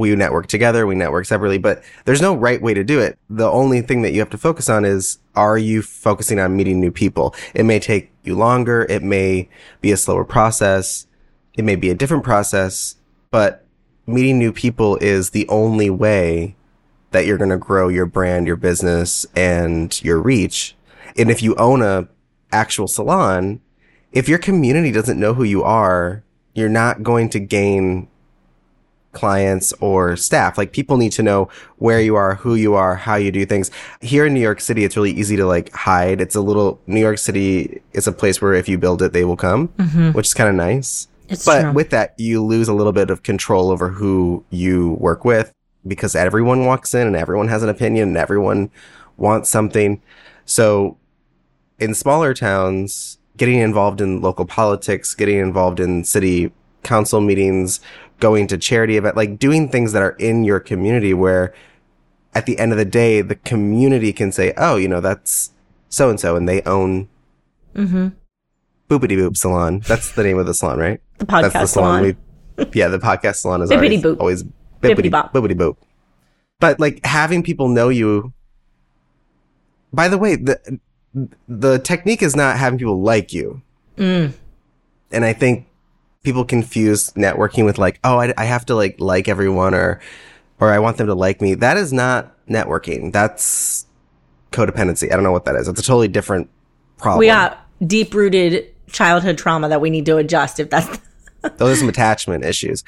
We 0.00 0.16
network 0.16 0.46
together, 0.46 0.86
we 0.86 0.94
network 0.94 1.26
separately, 1.26 1.58
but 1.58 1.84
there's 2.06 2.22
no 2.22 2.34
right 2.34 2.60
way 2.60 2.72
to 2.72 2.82
do 2.82 3.00
it. 3.00 3.18
The 3.28 3.50
only 3.50 3.82
thing 3.82 4.00
that 4.00 4.12
you 4.12 4.20
have 4.20 4.30
to 4.30 4.38
focus 4.38 4.70
on 4.70 4.86
is 4.86 5.18
are 5.34 5.58
you 5.58 5.82
focusing 5.82 6.38
on 6.38 6.56
meeting 6.56 6.80
new 6.80 6.90
people? 6.90 7.34
It 7.54 7.64
may 7.64 7.78
take 7.78 8.10
you 8.22 8.34
longer, 8.34 8.86
it 8.88 9.02
may 9.02 9.50
be 9.82 9.92
a 9.92 9.98
slower 9.98 10.24
process, 10.24 11.06
it 11.54 11.64
may 11.64 11.76
be 11.76 11.90
a 11.90 11.94
different 11.94 12.24
process, 12.24 12.96
but 13.30 13.66
meeting 14.06 14.38
new 14.38 14.52
people 14.52 14.96
is 15.02 15.30
the 15.30 15.46
only 15.48 15.90
way 15.90 16.56
that 17.10 17.26
you're 17.26 17.36
going 17.36 17.50
to 17.50 17.58
grow 17.58 17.88
your 17.88 18.06
brand, 18.06 18.46
your 18.46 18.56
business 18.56 19.26
and 19.36 20.02
your 20.02 20.18
reach. 20.18 20.76
And 21.18 21.30
if 21.30 21.42
you 21.42 21.54
own 21.56 21.82
a 21.82 22.08
actual 22.52 22.88
salon, 22.88 23.60
if 24.12 24.30
your 24.30 24.38
community 24.38 24.92
doesn't 24.92 25.20
know 25.20 25.34
who 25.34 25.44
you 25.44 25.62
are, 25.62 26.24
you're 26.54 26.70
not 26.70 27.02
going 27.02 27.28
to 27.30 27.38
gain 27.38 28.08
clients 29.12 29.72
or 29.80 30.16
staff. 30.16 30.56
Like 30.56 30.72
people 30.72 30.96
need 30.96 31.12
to 31.12 31.22
know 31.22 31.48
where 31.78 32.00
you 32.00 32.14
are, 32.16 32.36
who 32.36 32.54
you 32.54 32.74
are, 32.74 32.96
how 32.96 33.16
you 33.16 33.32
do 33.32 33.44
things. 33.44 33.70
Here 34.00 34.26
in 34.26 34.34
New 34.34 34.40
York 34.40 34.60
City, 34.60 34.84
it's 34.84 34.96
really 34.96 35.12
easy 35.12 35.36
to 35.36 35.46
like 35.46 35.72
hide. 35.72 36.20
It's 36.20 36.36
a 36.36 36.40
little, 36.40 36.80
New 36.86 37.00
York 37.00 37.18
City 37.18 37.80
is 37.92 38.06
a 38.06 38.12
place 38.12 38.40
where 38.40 38.54
if 38.54 38.68
you 38.68 38.78
build 38.78 39.02
it, 39.02 39.12
they 39.12 39.24
will 39.24 39.36
come, 39.36 39.68
mm-hmm. 39.68 40.10
which 40.12 40.28
is 40.28 40.34
kind 40.34 40.48
of 40.48 40.54
nice. 40.54 41.08
It's 41.28 41.44
but 41.44 41.62
true. 41.62 41.72
with 41.72 41.90
that, 41.90 42.14
you 42.18 42.44
lose 42.44 42.68
a 42.68 42.74
little 42.74 42.92
bit 42.92 43.10
of 43.10 43.22
control 43.22 43.70
over 43.70 43.88
who 43.88 44.44
you 44.50 44.92
work 44.92 45.24
with 45.24 45.52
because 45.86 46.14
everyone 46.14 46.66
walks 46.66 46.94
in 46.94 47.06
and 47.06 47.16
everyone 47.16 47.48
has 47.48 47.62
an 47.62 47.68
opinion 47.68 48.08
and 48.08 48.16
everyone 48.16 48.70
wants 49.16 49.48
something. 49.48 50.02
So 50.44 50.98
in 51.78 51.94
smaller 51.94 52.34
towns, 52.34 53.18
getting 53.36 53.58
involved 53.58 54.00
in 54.00 54.20
local 54.20 54.44
politics, 54.44 55.14
getting 55.14 55.38
involved 55.38 55.80
in 55.80 56.04
city 56.04 56.52
council 56.82 57.20
meetings, 57.20 57.80
going 58.20 58.46
to 58.48 58.58
charity 58.58 58.96
event, 58.96 59.16
like 59.16 59.38
doing 59.38 59.68
things 59.68 59.92
that 59.92 60.02
are 60.02 60.16
in 60.18 60.44
your 60.44 60.60
community 60.60 61.14
where 61.14 61.54
at 62.34 62.46
the 62.46 62.58
end 62.58 62.72
of 62.72 62.78
the 62.78 62.84
day, 62.84 63.22
the 63.22 63.34
community 63.34 64.12
can 64.12 64.30
say, 64.30 64.52
oh, 64.56 64.76
you 64.76 64.88
know, 64.88 65.00
that's 65.00 65.50
so 65.88 66.08
and 66.08 66.20
so 66.20 66.36
and 66.36 66.48
they 66.48 66.62
own 66.62 67.08
mm-hmm. 67.74 68.08
Boopity 68.88 69.16
Boop 69.16 69.36
Salon. 69.36 69.80
That's 69.80 70.12
the 70.12 70.22
name 70.22 70.38
of 70.38 70.46
the 70.46 70.54
salon, 70.54 70.78
right? 70.78 71.00
The 71.18 71.26
podcast 71.26 71.42
That's 71.42 71.54
the 71.54 71.66
salon. 71.66 72.02
salon. 72.02 72.16
We, 72.56 72.66
yeah, 72.74 72.88
the 72.88 72.98
podcast 72.98 73.36
salon 73.36 73.62
is 73.62 73.70
always, 73.70 74.04
always 74.04 74.44
bippity 74.80 75.10
bop. 75.10 75.32
Bippity 75.32 75.56
boop. 75.56 75.76
But 76.60 76.78
like 76.78 77.04
having 77.04 77.42
people 77.42 77.68
know 77.68 77.88
you. 77.88 78.32
By 79.92 80.08
the 80.08 80.18
way, 80.18 80.36
the 80.36 80.78
the 81.48 81.78
technique 81.78 82.22
is 82.22 82.36
not 82.36 82.58
having 82.58 82.78
people 82.78 83.00
like 83.00 83.32
you. 83.32 83.62
Mm. 83.96 84.32
And 85.10 85.24
I 85.24 85.32
think 85.32 85.66
people 86.22 86.44
confuse 86.44 87.10
networking 87.12 87.64
with 87.64 87.78
like, 87.78 87.98
oh, 88.04 88.18
I, 88.18 88.32
I 88.36 88.44
have 88.44 88.66
to 88.66 88.74
like 88.74 88.96
like 89.00 89.28
everyone 89.28 89.74
or 89.74 90.00
or 90.58 90.72
I 90.72 90.78
want 90.78 90.98
them 90.98 91.06
to 91.06 91.14
like 91.14 91.40
me. 91.40 91.54
That 91.54 91.76
is 91.76 91.92
not 91.92 92.34
networking. 92.46 93.12
That's 93.12 93.86
codependency. 94.52 95.10
I 95.10 95.14
don't 95.14 95.22
know 95.22 95.32
what 95.32 95.44
that 95.46 95.56
is. 95.56 95.68
It's 95.68 95.80
a 95.80 95.82
totally 95.82 96.08
different 96.08 96.50
problem. 96.98 97.20
We 97.20 97.26
got 97.26 97.66
deep 97.86 98.12
rooted 98.12 98.74
childhood 98.88 99.38
trauma 99.38 99.68
that 99.68 99.80
we 99.80 99.88
need 99.88 100.04
to 100.06 100.16
adjust 100.16 100.60
if 100.60 100.68
that's 100.68 100.98
those 101.56 101.76
are 101.76 101.80
some 101.80 101.88
attachment 101.88 102.44
issues. 102.44 102.84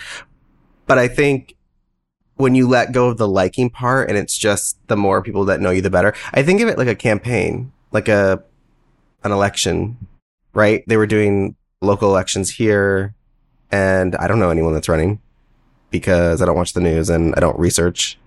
But 0.87 0.99
I 0.99 1.09
think 1.09 1.57
when 2.37 2.55
you 2.55 2.69
let 2.69 2.93
go 2.93 3.09
of 3.09 3.19
the 3.19 3.29
liking 3.29 3.71
part 3.71 4.09
and 4.09 4.19
it's 4.19 4.37
just 4.37 4.77
the 4.89 4.97
more 4.97 5.23
people 5.23 5.45
that 5.47 5.61
know 5.61 5.71
you, 5.71 5.81
the 5.81 5.91
better. 5.91 6.15
I 6.33 6.43
think 6.43 6.61
of 6.61 6.69
it 6.69 6.77
like 6.77 6.89
a 6.89 6.95
campaign, 6.95 7.73
like 7.93 8.09
a, 8.09 8.43
an 9.23 9.33
election, 9.33 9.97
right? 10.53 10.83
They 10.89 10.97
were 10.97 11.07
doing 11.07 11.55
local 11.81 12.11
elections 12.11 12.51
here 12.51 13.15
and 13.73 14.15
I 14.17 14.29
don't 14.29 14.39
know 14.39 14.51
anyone 14.51 14.75
that's 14.75 14.89
running 14.89 15.21
because 15.91 16.43
I 16.43 16.45
don't 16.45 16.57
watch 16.57 16.75
the 16.75 16.81
news 16.81 17.09
and 17.09 17.35
I 17.37 17.41
don't 17.41 17.59
research. 17.59 18.19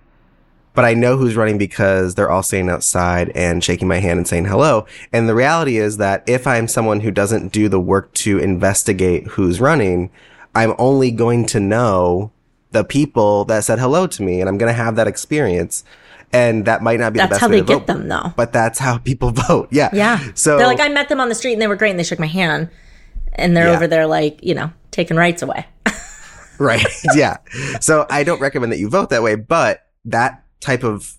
But 0.74 0.84
I 0.84 0.92
know 0.92 1.16
who's 1.16 1.36
running 1.36 1.56
because 1.56 2.16
they're 2.16 2.30
all 2.30 2.42
staying 2.42 2.68
outside 2.68 3.30
and 3.30 3.64
shaking 3.64 3.88
my 3.88 3.98
hand 3.98 4.18
and 4.18 4.28
saying 4.28 4.44
hello. 4.44 4.86
And 5.10 5.26
the 5.26 5.34
reality 5.34 5.78
is 5.78 5.96
that 5.96 6.22
if 6.26 6.46
I'm 6.46 6.68
someone 6.68 7.00
who 7.00 7.10
doesn't 7.10 7.50
do 7.50 7.70
the 7.70 7.80
work 7.80 8.12
to 8.14 8.38
investigate 8.38 9.26
who's 9.28 9.58
running, 9.58 10.10
I'm 10.54 10.74
only 10.78 11.10
going 11.10 11.46
to 11.46 11.60
know 11.60 12.30
the 12.72 12.84
people 12.84 13.46
that 13.46 13.64
said 13.64 13.78
hello 13.78 14.06
to 14.06 14.22
me 14.22 14.40
and 14.40 14.50
I'm 14.50 14.58
going 14.58 14.70
to 14.70 14.76
have 14.76 14.96
that 14.96 15.06
experience. 15.06 15.82
And 16.30 16.66
that 16.66 16.82
might 16.82 17.00
not 17.00 17.14
be 17.14 17.20
that's 17.20 17.28
the 17.28 17.34
best 17.34 17.40
how 17.40 17.48
way 17.48 17.54
they 17.54 17.60
to 17.60 17.66
get 17.66 17.78
vote, 17.78 17.86
them 17.86 18.08
though. 18.08 18.34
But 18.36 18.52
that's 18.52 18.78
how 18.78 18.98
people 19.10 19.30
vote. 19.30 19.68
Yeah. 19.70 19.88
Yeah. 19.94 20.20
So 20.34 20.58
they're 20.58 20.66
like, 20.66 20.80
I 20.80 20.88
met 20.88 21.08
them 21.08 21.20
on 21.20 21.30
the 21.30 21.34
street 21.34 21.54
and 21.54 21.62
they 21.62 21.68
were 21.68 21.76
great 21.76 21.90
and 21.90 21.98
they 21.98 22.04
shook 22.04 22.18
my 22.18 22.26
hand. 22.26 22.68
And 23.36 23.56
they're 23.56 23.68
Yeah. 23.68 23.76
over 23.76 23.86
there 23.86 24.06
like, 24.06 24.40
you 24.42 24.54
know, 24.54 24.70
taking 24.90 25.16
rights 25.16 25.42
away. 25.42 25.66
Right. 26.58 26.86
yeah. 27.14 27.36
So 27.80 28.06
I 28.08 28.24
don't 28.24 28.40
recommend 28.40 28.72
that 28.72 28.78
you 28.78 28.88
vote 28.88 29.10
that 29.10 29.22
way, 29.22 29.34
but 29.34 29.86
that 30.06 30.42
type 30.60 30.82
of 30.84 31.18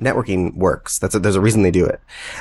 networking 0.00 0.56
works. 0.56 0.98
That's 0.98 1.14
a, 1.14 1.18
there's 1.18 1.36
a 1.36 1.40
reason 1.42 1.60
they 1.60 1.70
do 1.70 1.84
it. 1.84 2.00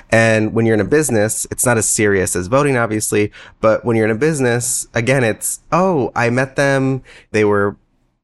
And 0.09 0.53
when 0.53 0.65
you're 0.65 0.75
in 0.75 0.79
a 0.79 0.85
business, 0.85 1.45
it's 1.51 1.65
not 1.65 1.77
as 1.77 1.88
serious 1.88 2.35
as 2.38 2.47
voting, 2.47 2.77
obviously. 2.77 3.33
But 3.59 3.83
when 3.83 3.97
you're 3.97 4.05
in 4.05 4.11
a 4.15 4.17
business, 4.17 4.88
again, 4.93 5.25
it's, 5.25 5.59
oh, 5.73 6.13
I 6.15 6.29
met 6.29 6.55
them. 6.55 7.03
They 7.31 7.43
were 7.43 7.75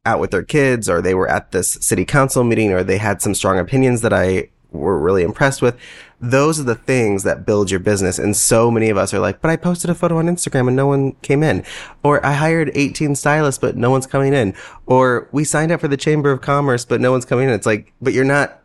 out 0.05 0.21
with 0.21 0.31
their 0.31 0.43
kids 0.43 0.87
or 0.89 1.01
they 1.01 1.13
were 1.13 1.27
at 1.27 1.51
this 1.51 1.71
city 1.81 2.05
council 2.05 2.45
meeting 2.45 2.71
or 2.71 2.83
they 2.83 2.97
had 2.97 3.21
some 3.21 3.35
strong 3.35 3.59
opinions 3.59 3.99
that 4.01 4.13
I 4.13 4.49
were 4.71 4.97
really 4.97 5.23
impressed 5.23 5.61
with. 5.61 5.75
Those 6.22 6.60
are 6.60 6.63
the 6.63 6.75
things 6.75 7.24
that 7.24 7.45
build 7.45 7.69
your 7.69 7.79
business. 7.79 8.17
And 8.17 8.36
so 8.36 8.72
many 8.72 8.89
of 8.89 8.98
us 8.98 9.13
are 9.13 9.19
like, 9.19 9.41
but 9.41 9.51
I 9.51 9.57
posted 9.57 9.89
a 9.89 9.95
photo 9.95 10.17
on 10.17 10.27
Instagram 10.27 10.67
and 10.67 10.75
no 10.75 10.88
one 10.88 11.12
came 11.22 11.43
in. 11.43 11.63
Or 12.03 12.25
I 12.25 12.34
hired 12.34 12.72
18 12.74 13.15
stylists, 13.15 13.60
but 13.60 13.75
no 13.75 13.91
one's 13.91 14.07
coming 14.07 14.34
in. 14.34 14.53
Or 14.86 15.27
we 15.31 15.43
signed 15.43 15.72
up 15.72 15.81
for 15.81 15.88
the 15.88 15.98
Chamber 15.98 16.31
of 16.31 16.41
Commerce, 16.41 16.86
but 16.86 17.01
no 17.01 17.12
one's 17.12 17.25
coming 17.25 17.48
in. 17.50 17.53
It's 17.53 17.65
like, 17.65 17.93
but 18.01 18.13
you're 18.13 18.24
not 18.24 18.62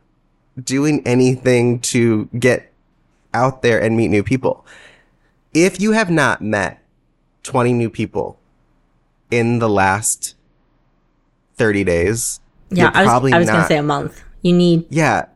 doing 0.63 1.03
anything 1.07 1.81
to 1.81 2.29
get 2.39 2.73
out 3.35 3.63
there 3.63 3.81
and 3.83 3.97
meet 3.97 4.09
new 4.09 4.23
people. 4.23 4.65
If 5.53 5.81
you 5.81 5.93
have 5.93 6.11
not 6.11 6.41
met 6.41 6.83
20 7.43 7.73
new 7.73 7.91
people 7.91 8.39
in 9.31 9.59
the 9.59 9.69
last 9.69 10.35
30 11.57 11.85
days, 11.85 12.41
Yeah, 12.71 12.93
I 12.95 13.03
was, 13.03 13.33
I 13.33 13.39
was 13.39 13.49
gonna 13.51 13.67
say 13.67 13.77
a 13.77 13.83
month. 13.83 14.23
You 14.43 14.53
need, 14.53 14.87
yeah. 14.91 15.27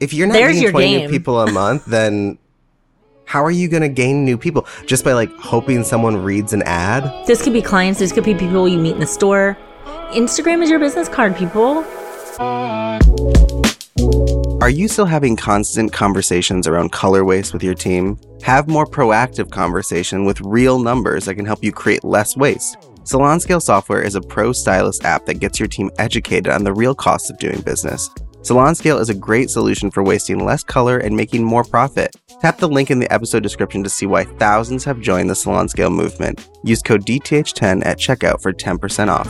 If 0.00 0.14
you're 0.14 0.28
not 0.28 0.34
There's 0.34 0.54
meeting 0.54 0.62
your 0.62 0.70
20 0.70 0.96
new 0.98 1.08
people 1.08 1.40
a 1.40 1.50
month, 1.50 1.84
then 1.86 2.38
how 3.24 3.44
are 3.44 3.50
you 3.50 3.68
going 3.68 3.82
to 3.82 3.88
gain 3.88 4.24
new 4.24 4.38
people? 4.38 4.66
Just 4.86 5.04
by 5.04 5.12
like 5.12 5.30
hoping 5.38 5.82
someone 5.82 6.16
reads 6.16 6.52
an 6.52 6.62
ad? 6.62 7.26
this 7.26 7.42
could 7.42 7.52
be 7.52 7.60
clients, 7.60 7.98
this 7.98 8.12
could 8.12 8.24
be 8.24 8.34
people 8.34 8.68
you 8.68 8.78
meet 8.78 8.94
in 8.94 9.00
the 9.00 9.06
store. 9.06 9.58
Instagram 10.12 10.62
is 10.62 10.70
your 10.70 10.78
business 10.78 11.08
card, 11.08 11.36
people. 11.36 11.84
Are 14.62 14.70
you 14.70 14.86
still 14.86 15.04
having 15.04 15.34
constant 15.34 15.92
conversations 15.92 16.68
around 16.68 16.92
color 16.92 17.24
waste 17.24 17.52
with 17.52 17.64
your 17.64 17.74
team? 17.74 18.18
Have 18.42 18.68
more 18.68 18.86
proactive 18.86 19.50
conversation 19.50 20.24
with 20.24 20.40
real 20.40 20.78
numbers 20.78 21.24
that 21.24 21.34
can 21.34 21.44
help 21.44 21.64
you 21.64 21.72
create 21.72 22.04
less 22.04 22.36
waste. 22.36 22.76
Salon 23.02 23.40
Scale 23.40 23.60
Software 23.60 24.02
is 24.02 24.14
a 24.14 24.20
pro 24.20 24.52
stylist 24.52 25.04
app 25.04 25.26
that 25.26 25.40
gets 25.40 25.58
your 25.58 25.68
team 25.68 25.90
educated 25.98 26.52
on 26.52 26.62
the 26.62 26.72
real 26.72 26.94
costs 26.94 27.30
of 27.30 27.38
doing 27.38 27.60
business. 27.62 28.08
Salon 28.48 28.74
Scale 28.74 28.96
is 28.96 29.10
a 29.10 29.14
great 29.14 29.50
solution 29.50 29.90
for 29.90 30.02
wasting 30.02 30.42
less 30.42 30.64
color 30.64 30.96
and 30.96 31.14
making 31.14 31.44
more 31.44 31.62
profit. 31.62 32.16
Tap 32.40 32.56
the 32.56 32.66
link 32.66 32.90
in 32.90 32.98
the 32.98 33.12
episode 33.12 33.42
description 33.42 33.82
to 33.82 33.90
see 33.90 34.06
why 34.06 34.24
thousands 34.24 34.84
have 34.84 35.02
joined 35.02 35.28
the 35.28 35.34
Salon 35.34 35.68
Scale 35.68 35.90
movement. 35.90 36.48
Use 36.64 36.80
code 36.80 37.04
DTH10 37.04 37.84
at 37.84 37.98
checkout 37.98 38.40
for 38.40 38.54
10% 38.54 39.08
off. 39.10 39.28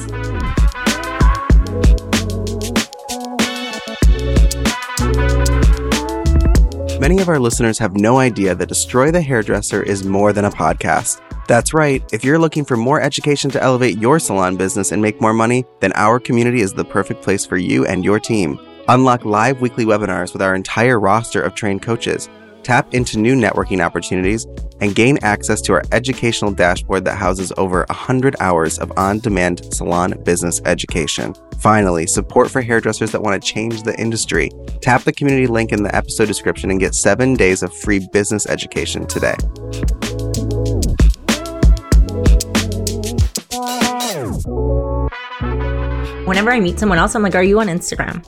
Many 7.01 7.21
of 7.21 7.29
our 7.29 7.41
listeners 7.41 7.77
have 7.81 7.97
no 7.97 8.19
idea 8.19 8.55
that 8.55 8.69
Destroy 8.69 9.11
the 9.11 9.21
Hairdresser 9.21 9.83
is 9.83 10.05
more 10.05 10.33
than 10.33 10.45
a 10.45 10.51
podcast. 10.51 11.21
That's 11.49 11.75
right, 11.75 12.05
if 12.13 12.23
you're 12.23 12.39
looking 12.39 12.65
for 12.65 12.77
more 12.77 13.01
education 13.01 13.51
to 13.51 13.61
elevate 13.61 13.99
your 13.99 14.21
salon 14.21 14.57
business 14.57 14.93
and 14.93 15.03
make 15.03 15.21
more 15.21 15.33
money, 15.33 15.65
then 15.81 15.91
our 15.97 16.21
community 16.21 16.61
is 16.61 16.73
the 16.73 16.85
perfect 16.85 17.21
place 17.21 17.45
for 17.45 17.57
you 17.57 17.85
and 17.85 18.05
your 18.05 18.21
team. 18.21 18.61
Unlock 18.91 19.27
live 19.27 19.61
weekly 19.61 19.85
webinars 19.85 20.33
with 20.33 20.41
our 20.41 20.55
entire 20.55 20.99
roster 20.99 21.43
of 21.43 21.55
trained 21.55 21.83
coaches. 21.83 22.31
Tap 22.63 22.95
into 22.95 23.19
new 23.19 23.37
networking 23.37 23.85
opportunities 23.85 24.47
and 24.81 24.95
gain 24.95 25.19
access 25.21 25.61
to 25.61 25.75
our 25.75 25.83
educational 25.93 26.53
dashboard 26.53 27.05
that 27.05 27.17
houses 27.17 27.53
over 27.59 27.85
100 27.91 28.37
hours 28.41 28.79
of 28.79 28.91
on 28.97 29.19
demand 29.19 29.75
salon 29.75 30.15
business 30.25 30.63
education. 30.65 31.35
Finally, 31.59 32.07
support 32.07 32.51
for 32.51 32.63
hairdressers 32.63 33.13
that 33.13 33.21
want 33.21 33.43
to 33.43 33.47
change 33.47 33.83
the 33.83 33.95
industry. 34.01 34.51
Tap 34.81 35.03
the 35.03 35.13
community 35.13 35.47
link 35.47 35.71
in 35.71 35.83
the 35.83 35.95
episode 35.95 36.25
description 36.25 36.71
and 36.71 36.81
get 36.81 36.95
seven 36.95 37.35
days 37.35 37.63
of 37.63 37.77
free 37.77 38.09
business 38.11 38.47
education 38.47 39.07
today. 39.07 39.37
Whenever 46.25 46.51
I 46.51 46.59
meet 46.59 46.79
someone 46.79 46.99
else, 46.99 47.15
I'm 47.15 47.23
like, 47.23 47.35
Are 47.35 47.43
you 47.43 47.61
on 47.61 47.67
Instagram? 47.67 48.25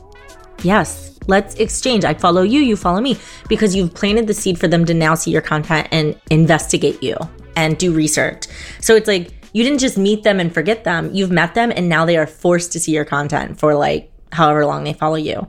Yes. 0.63 1.19
Let's 1.27 1.55
exchange. 1.57 2.05
I 2.05 2.15
follow 2.15 2.43
you, 2.43 2.61
you 2.61 2.77
follow 2.77 3.01
me, 3.01 3.17
because 3.49 3.77
you've 3.77 3.95
planted 3.95 4.27
the 4.27 4.35
seed 4.35 4.59
for 4.59 4.67
them 4.69 4.85
to 4.87 4.95
now 4.95 5.15
see 5.15 5.31
your 5.31 5.43
content 5.43 5.87
and 5.93 6.19
investigate 6.31 7.03
you 7.03 7.17
and 7.57 7.79
do 7.79 7.93
research. 7.93 8.47
So 8.81 8.97
it's 8.97 9.07
like 9.07 9.33
you 9.53 9.63
didn't 9.63 9.81
just 9.81 9.99
meet 9.99 10.23
them 10.23 10.41
and 10.41 10.53
forget 10.53 10.85
them. 10.85 11.11
You've 11.13 11.31
met 11.31 11.55
them 11.55 11.73
and 11.75 11.89
now 11.89 12.05
they 12.05 12.17
are 12.17 12.27
forced 12.27 12.73
to 12.73 12.81
see 12.81 12.93
your 12.93 13.05
content 13.05 13.59
for 13.59 13.75
like 13.75 14.11
however 14.33 14.65
long 14.65 14.85
they 14.85 14.93
follow 14.93 15.17
you. 15.17 15.47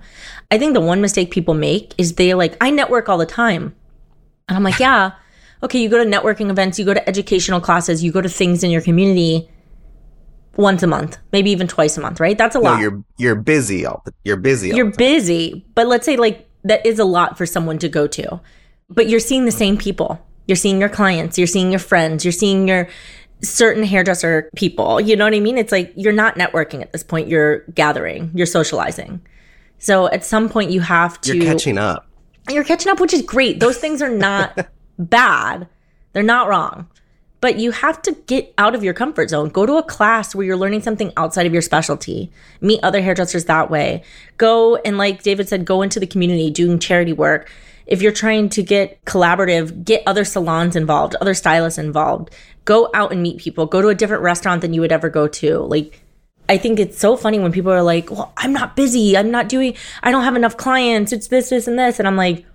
I 0.49 0.57
think 0.57 0.73
the 0.73 0.81
one 0.81 1.01
mistake 1.01 1.31
people 1.31 1.53
make 1.53 1.93
is 1.97 2.15
they 2.15 2.33
like, 2.33 2.57
I 2.61 2.71
network 2.71 3.09
all 3.09 3.17
the 3.17 3.25
time. 3.25 3.75
And 4.49 4.57
I'm 4.57 4.63
like, 4.63 4.79
yeah, 4.79 5.11
okay, 5.63 5.81
you 5.81 5.87
go 5.87 6.03
to 6.03 6.09
networking 6.09 6.49
events, 6.49 6.79
you 6.79 6.85
go 6.85 6.93
to 6.93 7.07
educational 7.07 7.61
classes, 7.61 8.03
you 8.03 8.11
go 8.11 8.21
to 8.21 8.29
things 8.29 8.63
in 8.63 8.71
your 8.71 8.81
community 8.81 9.49
once 10.57 10.83
a 10.83 10.87
month, 10.87 11.17
maybe 11.31 11.49
even 11.51 11.67
twice 11.67 11.97
a 11.97 12.01
month, 12.01 12.19
right? 12.19 12.37
That's 12.37 12.55
a 12.55 12.59
No, 12.59 12.71
lot. 12.71 12.81
you're 12.81 13.03
you're 13.17 13.35
busy 13.35 13.85
all 13.85 14.01
the, 14.05 14.13
you're 14.23 14.37
busy. 14.37 14.71
all 14.71 14.77
you're 14.77 14.91
busy, 14.91 15.65
but 15.75 15.87
let's 15.87 16.05
say 16.05 16.17
like 16.17 16.47
that 16.63 16.85
is 16.85 16.99
a 16.99 17.05
lot 17.05 17.37
for 17.37 17.45
someone 17.45 17.79
to 17.79 17.89
go 17.89 18.05
to. 18.07 18.39
But 18.89 19.07
you're 19.07 19.19
seeing 19.21 19.45
the 19.45 19.51
same 19.51 19.77
people. 19.77 20.19
You're 20.47 20.55
seeing 20.57 20.79
your 20.79 20.89
clients, 20.89 21.37
you're 21.37 21.47
seeing 21.47 21.69
your 21.71 21.79
friends, 21.79 22.25
you're 22.25 22.31
seeing 22.33 22.67
your 22.67 22.89
certain 23.41 23.83
hairdresser 23.83 24.49
people. 24.55 24.99
You 24.99 25.15
know 25.15 25.23
what 25.23 25.33
I 25.33 25.39
mean? 25.39 25.57
It's 25.57 25.71
like 25.71 25.93
you're 25.95 26.11
not 26.13 26.35
networking 26.35 26.81
at 26.81 26.91
this 26.91 27.03
point. 27.03 27.27
You're 27.29 27.59
gathering, 27.73 28.31
you're 28.35 28.45
socializing. 28.45 29.21
So 29.79 30.07
at 30.07 30.25
some 30.25 30.49
point 30.49 30.71
you 30.71 30.81
have 30.81 31.19
to 31.21 31.35
You're 31.37 31.45
catching 31.45 31.77
up. 31.77 32.05
you're 32.49 32.63
catching 32.65 32.91
up, 32.91 32.99
which 32.99 33.13
is 33.13 33.21
great. 33.21 33.59
Those 33.59 33.77
things 33.77 34.01
are 34.01 34.09
not 34.09 34.67
bad. 34.99 35.67
They're 36.13 36.21
not 36.23 36.49
wrong. 36.49 36.87
But 37.41 37.57
you 37.57 37.71
have 37.71 38.01
to 38.03 38.13
get 38.27 38.53
out 38.57 38.75
of 38.75 38.83
your 38.83 38.93
comfort 38.93 39.31
zone. 39.31 39.49
Go 39.49 39.65
to 39.65 39.77
a 39.77 39.83
class 39.83 40.33
where 40.33 40.45
you're 40.45 40.55
learning 40.55 40.83
something 40.83 41.11
outside 41.17 41.47
of 41.47 41.53
your 41.53 41.63
specialty. 41.63 42.31
Meet 42.61 42.83
other 42.83 43.01
hairdressers 43.01 43.45
that 43.45 43.69
way. 43.69 44.03
Go 44.37 44.75
and, 44.77 44.97
like 44.97 45.23
David 45.23 45.49
said, 45.49 45.65
go 45.65 45.81
into 45.81 45.99
the 45.99 46.07
community 46.07 46.51
doing 46.51 46.77
charity 46.77 47.13
work. 47.13 47.51
If 47.87 48.01
you're 48.01 48.11
trying 48.11 48.49
to 48.49 48.63
get 48.63 49.03
collaborative, 49.05 49.83
get 49.83 50.03
other 50.05 50.23
salons 50.23 50.75
involved, 50.75 51.15
other 51.15 51.33
stylists 51.33 51.79
involved. 51.79 52.29
Go 52.63 52.89
out 52.93 53.11
and 53.11 53.23
meet 53.23 53.39
people. 53.39 53.65
Go 53.65 53.81
to 53.81 53.89
a 53.89 53.95
different 53.95 54.23
restaurant 54.23 54.61
than 54.61 54.73
you 54.73 54.81
would 54.81 54.91
ever 54.91 55.09
go 55.09 55.27
to. 55.27 55.59
Like, 55.59 55.99
I 56.47 56.57
think 56.57 56.79
it's 56.79 56.99
so 56.99 57.17
funny 57.17 57.39
when 57.39 57.51
people 57.51 57.71
are 57.71 57.81
like, 57.81 58.11
well, 58.11 58.33
I'm 58.37 58.53
not 58.53 58.75
busy. 58.75 59.17
I'm 59.17 59.31
not 59.31 59.49
doing, 59.49 59.75
I 60.03 60.11
don't 60.11 60.23
have 60.23 60.35
enough 60.35 60.57
clients. 60.57 61.11
It's 61.11 61.27
this, 61.27 61.49
this, 61.49 61.67
and 61.67 61.79
this. 61.79 61.97
And 61.97 62.07
I'm 62.07 62.17
like, 62.17 62.45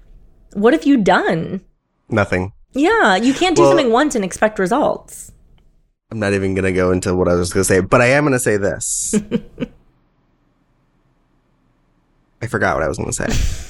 what 0.53 0.73
have 0.75 0.85
you 0.85 0.99
done? 0.99 1.61
Nothing. 2.09 2.53
Yeah, 2.77 3.17
you 3.17 3.33
can't 3.35 3.57
do 3.57 3.63
Well- 3.63 3.71
something 3.73 3.91
once 3.91 4.15
and 4.15 4.25
expect 4.25 4.59
results. 4.59 5.33
I'm 6.11 6.21
not 6.21 6.35
even 6.35 6.55
gonna 6.55 6.73
go 6.73 6.93
into 6.93 7.17
what 7.17 7.27
I 7.29 7.35
was 7.35 7.53
gonna 7.53 7.65
say, 7.65 7.81
but 7.81 8.01
I 8.01 8.07
am 8.11 8.25
gonna 8.25 8.39
say 8.39 8.57
this. 8.57 9.15
I 12.43 12.47
forgot 12.47 12.77
what 12.77 12.85
I 12.85 12.89
was 12.89 12.99
gonna 12.99 13.13
say. 13.13 13.27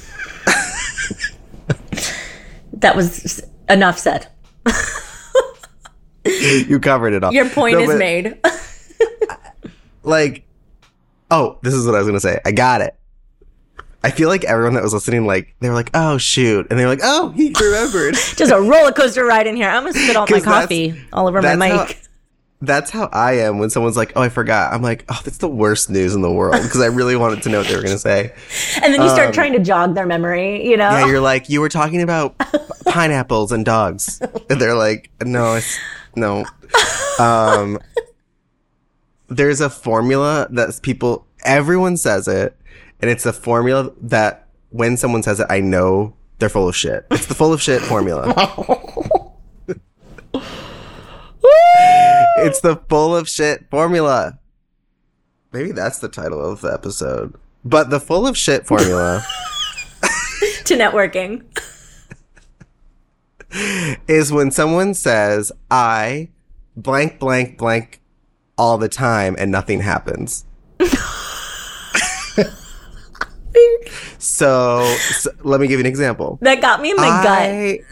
That 2.81 2.95
was 2.95 3.43
enough 3.71 3.99
said. 3.99 4.29
you 6.27 6.79
covered 6.79 7.15
it 7.15 7.25
all. 7.25 7.33
Your 7.33 7.49
point 7.49 7.79
No, 7.79 7.91
is 7.91 7.99
made. 7.99 8.39
Like, 10.03 10.47
oh, 11.31 11.59
this 11.63 11.73
is 11.73 11.87
what 11.87 11.95
I 11.95 11.99
was 11.99 12.07
gonna 12.07 12.21
say. 12.21 12.39
I 12.45 12.53
got 12.53 12.83
it. 12.83 12.95
I 14.07 14.11
feel 14.13 14.29
like 14.29 14.45
everyone 14.45 14.75
that 14.75 14.83
was 14.85 14.95
listening, 14.95 15.27
like, 15.27 15.55
they 15.61 15.69
were 15.69 15.75
like, 15.75 15.91
"Oh 15.93 16.17
shoot," 16.17 16.69
and 16.71 16.79
they 16.79 16.85
were 16.85 16.91
like, 16.91 17.01
"Oh, 17.03 17.31
he 17.31 17.53
remembered." 17.61 18.15
Just 18.37 18.53
a 18.53 18.61
roller 18.61 18.93
coaster 18.93 19.25
ride 19.25 19.47
in 19.49 19.57
here. 19.57 19.69
I'm 19.69 19.83
gonna 19.83 19.93
spit 19.95 20.15
all 20.17 20.27
my 20.31 20.41
coffee 20.53 20.95
all 21.13 21.27
over 21.27 21.43
my 21.43 21.57
that's 21.57 21.73
how- 21.73 21.85
mic. 21.87 22.03
That's 22.63 22.91
how 22.91 23.11
I 23.13 23.33
am 23.41 23.59
when 23.59 23.69
someone's 23.69 23.97
like, 23.99 24.13
"Oh, 24.17 24.23
I 24.23 24.29
forgot." 24.31 24.73
I'm 24.73 24.81
like, 24.81 25.05
"Oh, 25.11 25.21
that's 25.25 25.39
the 25.39 25.49
worst 25.49 25.91
news 25.91 26.15
in 26.15 26.23
the 26.23 26.33
world," 26.33 26.63
because 26.63 26.81
I 26.81 26.87
really 26.87 27.15
wanted 27.15 27.43
to 27.43 27.49
know 27.51 27.59
what 27.59 27.67
they 27.69 27.77
were 27.77 27.83
gonna 27.83 27.99
say. 27.99 28.33
and 28.83 28.95
then 28.95 29.03
you 29.03 29.09
start 29.11 29.27
um, 29.27 29.33
trying 29.35 29.53
to 29.53 29.59
jog 29.59 29.95
their 29.95 30.07
memory, 30.07 30.67
you 30.67 30.77
know? 30.79 30.89
Yeah, 30.91 31.07
you're 31.07 31.21
like, 31.21 31.51
you 31.51 31.61
were 31.61 31.69
talking 31.69 32.01
about 32.01 32.35
pineapples 32.87 33.53
and 33.53 33.63
dogs, 33.65 34.21
and 34.49 34.59
they're 34.61 34.75
like, 34.75 35.11
"No, 35.23 35.57
it's 35.57 35.79
no." 36.17 36.47
Um, 37.19 37.79
there's 39.29 39.61
a 39.61 39.69
formula 39.69 40.47
that 40.51 40.79
people, 40.83 41.27
everyone 41.45 41.97
says 41.97 42.27
it, 42.29 42.57
and 43.01 43.11
it's 43.11 43.27
a 43.27 43.33
formula 43.33 43.93
that 44.01 44.49
when 44.71 44.97
someone 44.97 45.23
says 45.23 45.41
it, 45.41 45.47
I 45.51 45.61
know 45.61 46.15
they're 46.39 46.49
full 46.49 46.69
of 46.69 46.77
shit. 46.77 47.07
It's 47.11 47.27
the 47.27 47.35
full 47.35 47.53
of 47.53 47.63
shit 47.63 47.83
formula. 47.83 48.29
it's 52.39 52.61
the 52.61 52.81
full 52.89 53.17
of 53.17 53.29
shit 53.29 53.67
formula. 53.71 54.39
Maybe 55.53 55.73
that's 55.73 55.99
the 55.99 56.09
title 56.09 56.45
of 56.45 56.61
the 56.61 56.73
episode. 56.73 57.35
But 57.65 57.91
the 57.91 58.01
full 58.01 58.27
of 58.27 58.37
shit 58.37 58.67
formula 58.67 59.25
to 60.65 60.75
networking. 60.77 61.45
is 64.09 64.33
when 64.33 64.51
someone 64.51 64.95
says, 64.95 65.53
I 65.71 66.29
blank, 66.77 67.19
blank, 67.19 67.59
blank 67.59 68.01
all 68.59 68.79
the 68.79 68.89
time 68.89 69.37
and 69.39 69.51
nothing 69.51 69.81
happens. 69.81 70.45
so, 74.19 74.85
so 74.97 75.31
let 75.43 75.61
me 75.61 75.67
give 75.67 75.79
you 75.79 75.85
an 75.85 75.87
example. 75.87 76.39
That 76.43 76.61
got 76.61 76.81
me 76.81 76.91
in 76.91 76.97
my 76.97 77.09
gut. 77.23 77.87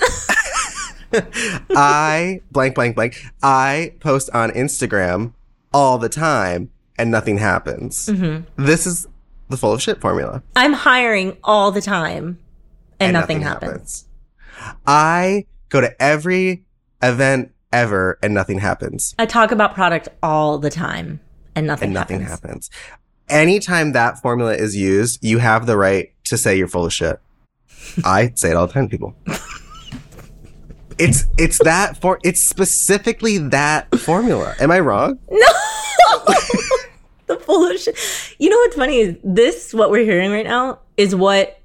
I, 1.13 1.25
I 1.71 2.41
blank 2.51 2.75
blank 2.75 2.97
blank. 2.97 3.25
I 3.43 3.95
post 4.01 4.31
on 4.31 4.51
Instagram 4.51 5.33
all 5.73 5.99
the 5.99 6.09
time 6.09 6.71
and 6.99 7.11
nothing 7.11 7.39
happens. 7.39 8.07
Mm-hmm. 8.07 8.65
This 8.65 8.87
is 8.87 9.07
the 9.49 9.57
full 9.57 9.73
of 9.73 9.83
shit 9.83 10.01
formula. 10.01 10.43
I'm 10.57 10.73
hiring 10.73 11.37
all 11.45 11.71
the 11.71 11.81
time 11.83 12.39
and, 13.01 13.13
nothing, 13.13 13.43
happens. 13.43 14.07
I 14.87 15.47
go 15.69 15.81
to 15.81 16.03
every 16.03 16.65
event 17.03 17.53
ever 17.73 18.19
and 18.23 18.33
nothing 18.33 18.59
happens. 18.59 19.15
I 19.19 19.27
talk 19.27 19.51
about 19.51 19.75
product 19.75 20.09
all 20.23 20.59
the 20.59 20.71
time 20.71 21.21
and 21.55 21.67
nothing 21.67 21.87
And 21.89 21.95
nothing 21.95 22.21
happens. 22.21 22.71
happens. 22.71 22.71
Anytime 23.28 23.93
that 23.93 24.21
formula 24.21 24.54
is 24.54 24.76
used, 24.76 25.25
you 25.25 25.38
have 25.38 25.66
the 25.66 25.76
right 25.76 26.12
to 26.25 26.37
say 26.37 26.57
you're 26.57 26.69
full 26.69 26.85
of 26.85 26.93
shit. 26.93 27.21
I 28.04 28.33
say 28.35 28.50
it 28.50 28.57
all 28.57 28.66
the 28.66 28.73
time, 28.73 28.88
to 28.88 28.90
people. 28.90 29.14
It's 30.99 31.25
it's 31.38 31.59
that 31.64 32.00
for 32.00 32.21
it's 32.23 32.43
specifically 32.43 33.38
that 33.38 33.95
formula. 33.99 34.54
Am 34.61 34.71
I 34.71 34.81
wrong? 34.81 35.19
No. 35.31 36.25
the 37.26 37.37
full 37.37 37.71
of 37.71 37.81
shit. 37.81 37.99
You 38.38 38.50
know 38.50 38.57
what's 38.59 38.76
funny 38.76 39.00
is 39.00 39.16
this 39.25 39.73
what 39.73 39.90
we're 39.90 40.04
hearing 40.04 40.31
right 40.31 40.45
now 40.45 40.81
is 40.97 41.14
what 41.14 41.61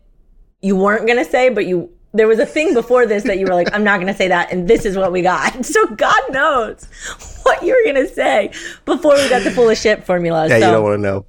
you 0.62 0.76
weren't 0.76 1.08
gonna 1.08 1.26
say, 1.26 1.50
but 1.50 1.66
you 1.66 1.90
there 2.14 2.28
was 2.28 2.40
a 2.40 2.46
thing 2.46 2.74
before 2.74 3.06
this 3.06 3.24
that 3.24 3.38
you 3.38 3.46
were 3.46 3.54
like, 3.54 3.72
I'm 3.74 3.84
not 3.84 4.00
gonna 4.00 4.16
say 4.16 4.30
that, 4.30 4.52
and 4.52 4.68
this 4.68 4.86
is 4.86 4.98
what 4.98 5.12
we 5.12 5.22
got. 5.22 5.66
So 5.66 5.86
God 5.88 6.22
knows 6.32 6.88
what 7.44 7.62
you 7.64 7.74
were 7.74 7.94
gonna 7.94 8.08
say 8.08 8.52
before 8.86 9.16
we 9.16 9.30
got 9.30 9.44
the 9.44 9.52
full 9.52 9.70
of 9.70 9.78
shit 9.78 10.06
formula. 10.06 10.48
Yeah, 10.48 10.60
so 10.60 10.66
you 10.66 10.72
don't 10.72 10.84
want 10.84 10.98
to 10.98 11.02
know. 11.02 11.26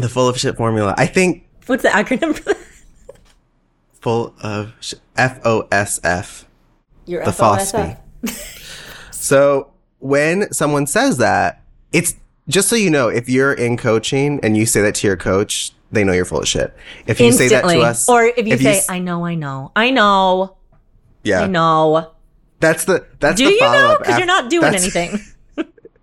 The 0.00 0.08
full 0.08 0.28
of 0.28 0.38
shit 0.38 0.56
formula. 0.56 0.94
I 0.96 1.06
think 1.06 1.46
what's 1.66 1.82
the 1.82 1.88
acronym 1.90 2.34
for 2.36 2.44
that? 2.54 2.58
full 4.00 4.34
of 4.42 4.72
sh- 4.80 4.94
F 5.16 5.40
O 5.44 5.68
S 5.70 6.00
F. 6.02 6.46
Your 7.06 7.24
The 7.24 7.30
FOSF. 7.32 7.98
So 9.10 9.72
when 9.98 10.52
someone 10.52 10.86
says 10.86 11.18
that, 11.18 11.62
it's 11.92 12.14
just 12.48 12.68
so 12.68 12.76
you 12.76 12.90
know, 12.90 13.08
if 13.08 13.28
you're 13.28 13.52
in 13.52 13.76
coaching 13.76 14.40
and 14.42 14.56
you 14.56 14.66
say 14.66 14.80
that 14.82 14.94
to 14.96 15.06
your 15.06 15.16
coach, 15.16 15.72
they 15.92 16.04
know 16.04 16.12
you're 16.12 16.24
full 16.24 16.40
of 16.40 16.48
shit. 16.48 16.74
If 17.06 17.20
you 17.20 17.32
say 17.32 17.48
that 17.48 17.62
to 17.62 17.80
us, 17.80 18.08
or 18.08 18.24
if 18.24 18.46
you 18.46 18.56
say, 18.56 18.82
"I 18.88 18.98
know, 18.98 19.24
I 19.24 19.34
know, 19.34 19.72
I 19.74 19.90
know, 19.90 20.56
yeah, 21.24 21.42
I 21.42 21.46
know. 21.46 22.12
that's 22.60 22.84
the 22.84 23.06
that's 23.18 23.36
Do 23.36 23.44
the 23.44 23.52
you 23.52 23.60
know? 23.60 23.96
Because 23.98 24.18
you're 24.18 24.26
not 24.26 24.50
doing 24.50 24.74
anything. 24.74 25.18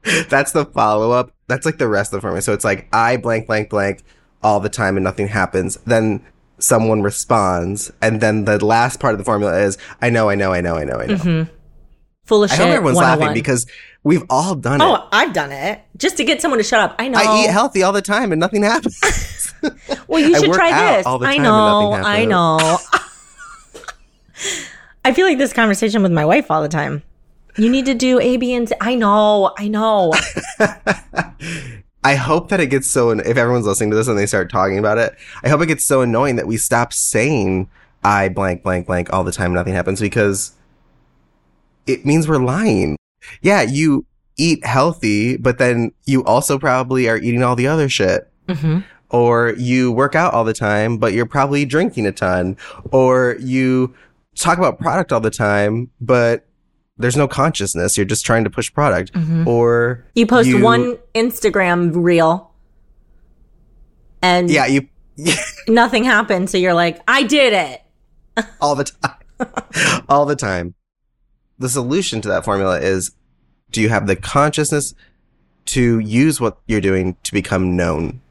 That's 0.29 0.51
the 0.51 0.65
follow 0.65 1.11
up. 1.11 1.31
That's 1.47 1.65
like 1.65 1.77
the 1.77 1.87
rest 1.87 2.13
of 2.13 2.17
the 2.17 2.21
formula. 2.21 2.41
So 2.41 2.53
it's 2.53 2.65
like 2.65 2.87
I 2.93 3.17
blank 3.17 3.47
blank 3.47 3.69
blank 3.69 4.03
all 4.43 4.59
the 4.59 4.69
time 4.69 4.97
and 4.97 5.03
nothing 5.03 5.27
happens. 5.27 5.77
Then 5.85 6.25
someone 6.59 7.01
responds, 7.01 7.91
and 8.01 8.21
then 8.21 8.45
the 8.45 8.63
last 8.63 8.99
part 8.99 9.13
of 9.13 9.19
the 9.19 9.25
formula 9.25 9.59
is 9.59 9.77
I 10.01 10.09
know, 10.09 10.29
I 10.29 10.35
know, 10.35 10.53
I 10.53 10.61
know, 10.61 10.75
I 10.75 10.83
know, 10.83 10.97
I 10.97 11.05
know. 11.05 11.15
Mm-hmm. 11.15 11.53
Full 12.25 12.43
of 12.43 12.49
shit. 12.49 12.59
I 12.59 12.63
hope 12.63 12.73
everyone's 12.73 12.97
laughing 12.97 13.33
because 13.33 13.65
we've 14.03 14.23
all 14.29 14.53
done 14.53 14.81
oh, 14.81 14.95
it. 14.95 15.01
Oh, 15.01 15.07
I've 15.13 15.33
done 15.33 15.51
it 15.51 15.81
just 15.95 16.17
to 16.17 16.25
get 16.25 16.41
someone 16.41 16.57
to 16.57 16.63
shut 16.63 16.81
up. 16.81 16.95
I 16.99 17.07
know. 17.07 17.19
I 17.19 17.43
eat 17.43 17.49
healthy 17.49 17.83
all 17.83 17.93
the 17.93 18.01
time 18.01 18.33
and 18.33 18.39
nothing 18.39 18.63
happens. 18.63 18.99
Well, 20.07 20.21
you 20.21 20.37
should 20.39 20.53
try 20.53 20.95
this. 20.97 21.05
I 21.05 21.37
know. 21.37 21.93
I 21.93 22.25
know. 22.25 22.77
I 25.03 25.13
feel 25.13 25.25
like 25.25 25.37
this 25.37 25.53
conversation 25.53 26.03
with 26.03 26.11
my 26.11 26.25
wife 26.25 26.51
all 26.51 26.61
the 26.61 26.69
time. 26.69 27.03
You 27.57 27.69
need 27.69 27.85
to 27.85 27.93
do 27.93 28.19
A, 28.19 28.37
B, 28.37 28.53
and 28.53 28.69
C. 28.69 28.75
I 28.79 28.95
know. 28.95 29.53
I 29.57 29.67
know. 29.67 30.13
I 32.03 32.15
hope 32.15 32.49
that 32.49 32.59
it 32.59 32.67
gets 32.67 32.87
so, 32.87 33.09
if 33.09 33.37
everyone's 33.37 33.65
listening 33.65 33.89
to 33.89 33.95
this 33.95 34.07
and 34.07 34.17
they 34.17 34.25
start 34.27 34.49
talking 34.49 34.77
about 34.77 34.97
it, 34.97 35.15
I 35.43 35.49
hope 35.49 35.61
it 35.61 35.65
gets 35.65 35.83
so 35.83 36.01
annoying 36.01 36.37
that 36.37 36.47
we 36.47 36.55
stop 36.57 36.93
saying 36.93 37.69
I 38.03 38.29
blank, 38.29 38.63
blank, 38.63 38.87
blank 38.87 39.11
all 39.11 39.23
the 39.23 39.31
time. 39.31 39.47
And 39.47 39.55
nothing 39.55 39.73
happens 39.73 39.99
because 39.99 40.53
it 41.85 42.05
means 42.05 42.27
we're 42.27 42.37
lying. 42.37 42.97
Yeah, 43.41 43.63
you 43.63 44.05
eat 44.37 44.63
healthy, 44.65 45.37
but 45.37 45.57
then 45.57 45.91
you 46.05 46.23
also 46.23 46.59
probably 46.59 47.09
are 47.09 47.17
eating 47.17 47.43
all 47.43 47.55
the 47.55 47.67
other 47.67 47.89
shit. 47.89 48.31
hmm 48.47 48.79
Or 49.09 49.53
you 49.57 49.91
work 49.91 50.15
out 50.15 50.33
all 50.33 50.43
the 50.43 50.53
time, 50.53 50.97
but 50.97 51.13
you're 51.13 51.25
probably 51.25 51.65
drinking 51.65 52.05
a 52.05 52.11
ton. 52.11 52.55
Or 52.91 53.35
you 53.39 53.93
talk 54.35 54.59
about 54.59 54.79
product 54.79 55.11
all 55.11 55.19
the 55.19 55.31
time, 55.31 55.89
but 55.99 56.45
there's 56.97 57.15
no 57.17 57.27
consciousness. 57.27 57.95
You're 57.97 58.05
just 58.05 58.25
trying 58.25 58.43
to 58.43 58.49
push 58.49 58.73
product. 58.73 59.13
Mhm. 59.13 59.45
Or 59.47 60.03
You 60.15 60.25
post 60.25 60.47
You- 60.49 60.61
one 60.61 60.97
Instagram 61.13 61.91
reel 61.95 62.51
and 64.21 64.49
yeah, 64.49 64.65
you 64.65 64.87
nothing 65.67 66.03
happened. 66.03 66.49
So 66.49 66.57
you're 66.57 66.73
like, 66.73 67.01
I 67.07 67.23
did 67.23 67.53
it. 67.53 67.81
all 68.61 68.75
the 68.75 68.83
time. 68.85 70.03
all 70.09 70.25
the 70.25 70.35
time. 70.35 70.73
The 71.59 71.69
solution 71.69 72.21
to 72.21 72.27
that 72.29 72.45
formula 72.45 72.79
is 72.79 73.11
do 73.71 73.81
you 73.81 73.89
have 73.89 74.07
the 74.07 74.15
consciousness 74.15 74.93
to 75.65 75.99
use 75.99 76.39
what 76.39 76.57
you're 76.67 76.81
doing 76.81 77.17
to 77.23 77.33
become 77.33 77.75
known? 77.75 78.21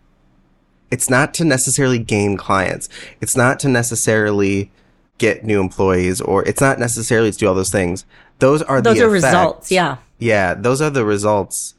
It's 0.91 1.11
not 1.11 1.35
to 1.35 1.45
necessarily 1.45 1.99
gain 1.99 2.37
clients. 2.37 2.89
It's 3.21 3.37
not 3.37 3.59
to 3.61 3.69
necessarily 3.69 4.71
get 5.19 5.45
new 5.45 5.61
employees 5.61 6.21
or 6.21 6.45
it's 6.45 6.61
not 6.61 6.79
necessarily 6.79 7.31
to 7.31 7.39
do 7.39 7.49
all 7.49 7.55
those 7.55 7.71
things. 7.71 8.05
Those 8.39 8.63
are 8.63 8.81
Those 8.81 8.99
the 8.99 9.07
are 9.07 9.09
results. 9.09 9.71
Yeah. 9.71 9.97
Yeah, 10.19 10.55
those 10.55 10.81
are 10.81 10.91
the 10.91 11.05
results 11.05 11.75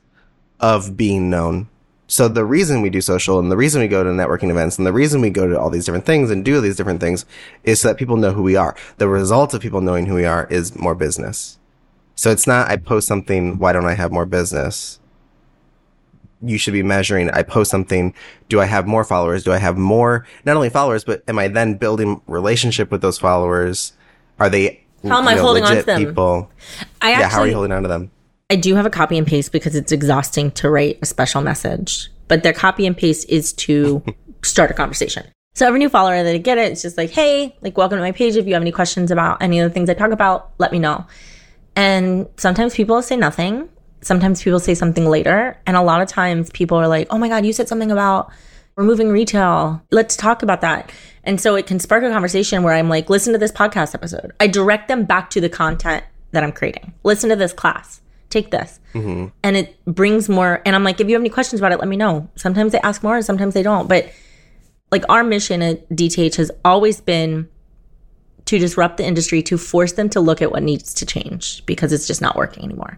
of 0.60 0.98
being 0.98 1.30
known. 1.30 1.70
So 2.08 2.28
the 2.28 2.46
reason 2.46 2.82
we 2.82 2.90
do 2.90 3.02
social 3.02 3.38
and 3.38 3.52
the 3.52 3.58
reason 3.58 3.82
we 3.82 3.88
go 3.88 4.04
to 4.04 4.10
networking 4.10 4.50
events 4.50 4.78
and 4.78 4.88
the 4.88 4.94
reason 4.94 5.20
we 5.20 5.30
go 5.30 5.48
to 5.48 5.60
all 5.60 5.70
these 5.70 5.86
different 5.86 6.06
things 6.06 6.32
and 6.32 6.44
do 6.44 6.62
these 6.62 6.78
different 6.78 7.02
things 7.02 7.26
is 7.64 7.82
so 7.82 7.90
that 7.90 7.98
people 7.98 8.16
know 8.16 8.32
who 8.32 8.44
we 8.44 8.56
are. 8.56 8.76
The 8.98 9.10
result 9.10 9.54
of 9.54 9.62
people 9.62 9.82
knowing 9.82 10.06
who 10.06 10.16
we 10.16 10.26
are 10.26 10.48
is 10.50 10.76
more 10.76 10.96
business. 10.96 11.60
So 12.16 12.32
it's 12.32 12.48
not 12.48 12.70
I 12.70 12.78
post 12.78 13.08
something, 13.08 13.60
why 13.60 13.74
don't 13.74 13.86
I 13.86 13.94
have 13.94 14.12
more 14.12 14.26
business? 14.26 15.00
You 16.42 16.58
should 16.58 16.74
be 16.74 16.84
measuring 16.84 17.30
I 17.32 17.44
post 17.44 17.72
something, 17.72 18.14
do 18.50 18.60
I 18.60 18.66
have 18.66 18.86
more 18.86 19.04
followers? 19.04 19.44
Do 19.44 19.52
I 19.52 19.58
have 19.58 19.78
more 19.78 20.26
not 20.46 20.56
only 20.56 20.70
followers, 20.70 21.04
but 21.04 21.24
am 21.28 21.40
I 21.40 21.48
then 21.48 21.76
building 21.76 22.22
relationship 22.28 22.92
with 22.92 23.02
those 23.02 23.18
followers? 23.18 23.94
Are 24.40 24.50
they 24.50 24.84
How 25.04 25.18
am 25.18 25.28
I 25.28 25.36
know, 25.36 25.42
holding 25.42 25.64
on 25.64 25.76
to 25.78 25.84
them? 25.84 26.00
people? 26.00 26.52
I 27.02 27.12
yeah, 27.12 27.30
how 27.30 27.42
are 27.42 27.48
you 27.48 27.54
holding 27.54 27.72
on 27.72 27.82
to 27.84 27.90
them? 27.90 28.12
I 28.50 28.56
do 28.56 28.76
have 28.76 28.86
a 28.86 28.90
copy 28.90 29.18
and 29.18 29.28
paste 29.28 29.52
because 29.52 29.76
it's 29.76 29.92
exhausting 29.92 30.52
to 30.52 30.70
write 30.70 31.00
a 31.02 31.06
special 31.06 31.42
message. 31.42 32.10
But 32.28 32.44
their 32.44 32.54
copy 32.54 32.86
and 32.86 32.96
paste 32.96 33.30
is 33.30 33.52
to 33.54 34.04
start 34.44 34.72
a 34.72 34.74
conversation. 34.74 35.26
So 35.56 35.66
every 35.66 35.80
new 35.80 35.90
follower 35.90 36.22
that 36.24 36.36
I 36.36 36.38
get 36.38 36.60
it, 36.60 36.72
it's 36.72 36.84
just 36.84 36.98
like, 36.98 37.10
hey, 37.10 37.56
like 37.62 37.76
welcome 37.78 37.98
to 37.98 38.02
my 38.04 38.12
page. 38.12 38.36
If 38.36 38.46
you 38.46 38.54
have 38.54 38.62
any 38.62 38.72
questions 38.72 39.10
about 39.10 39.42
any 39.42 39.60
of 39.60 39.68
the 39.68 39.74
things 39.74 39.90
I 39.90 39.96
talk 39.96 40.12
about, 40.12 40.52
let 40.60 40.72
me 40.72 40.78
know. 40.78 41.06
And 41.76 42.28
sometimes 42.38 42.76
people 42.76 43.02
say 43.02 43.16
nothing. 43.16 43.68
Sometimes 44.02 44.44
people 44.44 44.60
say 44.60 44.74
something 44.74 45.06
later. 45.06 45.58
And 45.66 45.76
a 45.76 45.82
lot 45.82 46.02
of 46.02 46.08
times 46.08 46.50
people 46.52 46.78
are 46.78 46.88
like, 46.88 47.08
oh 47.10 47.18
my 47.18 47.30
God, 47.30 47.46
you 47.46 47.54
said 47.54 47.68
something 47.68 47.92
about, 47.92 48.32
we're 48.76 49.12
retail. 49.12 49.82
Let's 49.92 50.16
talk 50.16 50.44
about 50.44 50.62
that. 50.62 50.92
And 51.24 51.42
so 51.42 51.56
it 51.56 51.66
can 51.66 51.80
spark 51.80 52.04
a 52.04 52.10
conversation 52.10 52.64
where 52.64 52.74
I'm 52.74 52.90
like, 52.90 53.10
listen 53.10 53.34
to 53.34 53.40
this 53.40 53.52
podcast 53.52 53.96
episode. 53.96 54.32
I 54.40 54.48
direct 54.48 54.88
them 54.88 55.04
back 55.04 55.30
to 55.32 55.42
the 55.42 55.50
content 55.50 56.04
that 56.32 56.44
I'm 56.44 56.52
creating. 56.52 56.94
Listen 57.04 57.30
to 57.30 57.36
this 57.36 57.54
class. 57.54 58.02
Take 58.30 58.52
this. 58.52 58.80
Mm-hmm. 58.94 59.28
And 59.44 59.58
it 59.58 59.84
brings 59.86 60.30
more. 60.30 60.62
And 60.66 60.76
I'm 60.76 60.84
like, 60.84 61.02
if 61.02 61.08
you 61.08 61.16
have 61.16 61.22
any 61.22 61.30
questions 61.30 61.60
about 61.60 61.72
it, 61.72 61.80
let 61.80 61.88
me 61.88 61.98
know. 61.98 62.30
Sometimes 62.36 62.72
they 62.72 62.80
ask 62.80 63.02
more 63.02 63.16
and 63.16 63.26
sometimes 63.26 63.56
they 63.56 63.64
don't. 63.64 63.90
But 63.90 64.12
like 64.92 65.04
our 65.10 65.24
mission 65.24 65.62
at 65.62 65.90
DTH 65.90 66.36
has 66.36 66.52
always 66.64 67.02
been 67.02 67.50
to 68.46 68.60
disrupt 68.60 68.98
the 68.98 69.06
industry, 69.06 69.42
to 69.44 69.58
force 69.58 69.94
them 69.94 70.10
to 70.10 70.22
look 70.22 70.42
at 70.42 70.52
what 70.52 70.64
needs 70.64 70.94
to 70.94 71.06
change 71.06 71.66
because 71.66 71.92
it's 71.92 72.08
just 72.08 72.22
not 72.22 72.36
working 72.36 72.64
anymore. 72.64 72.98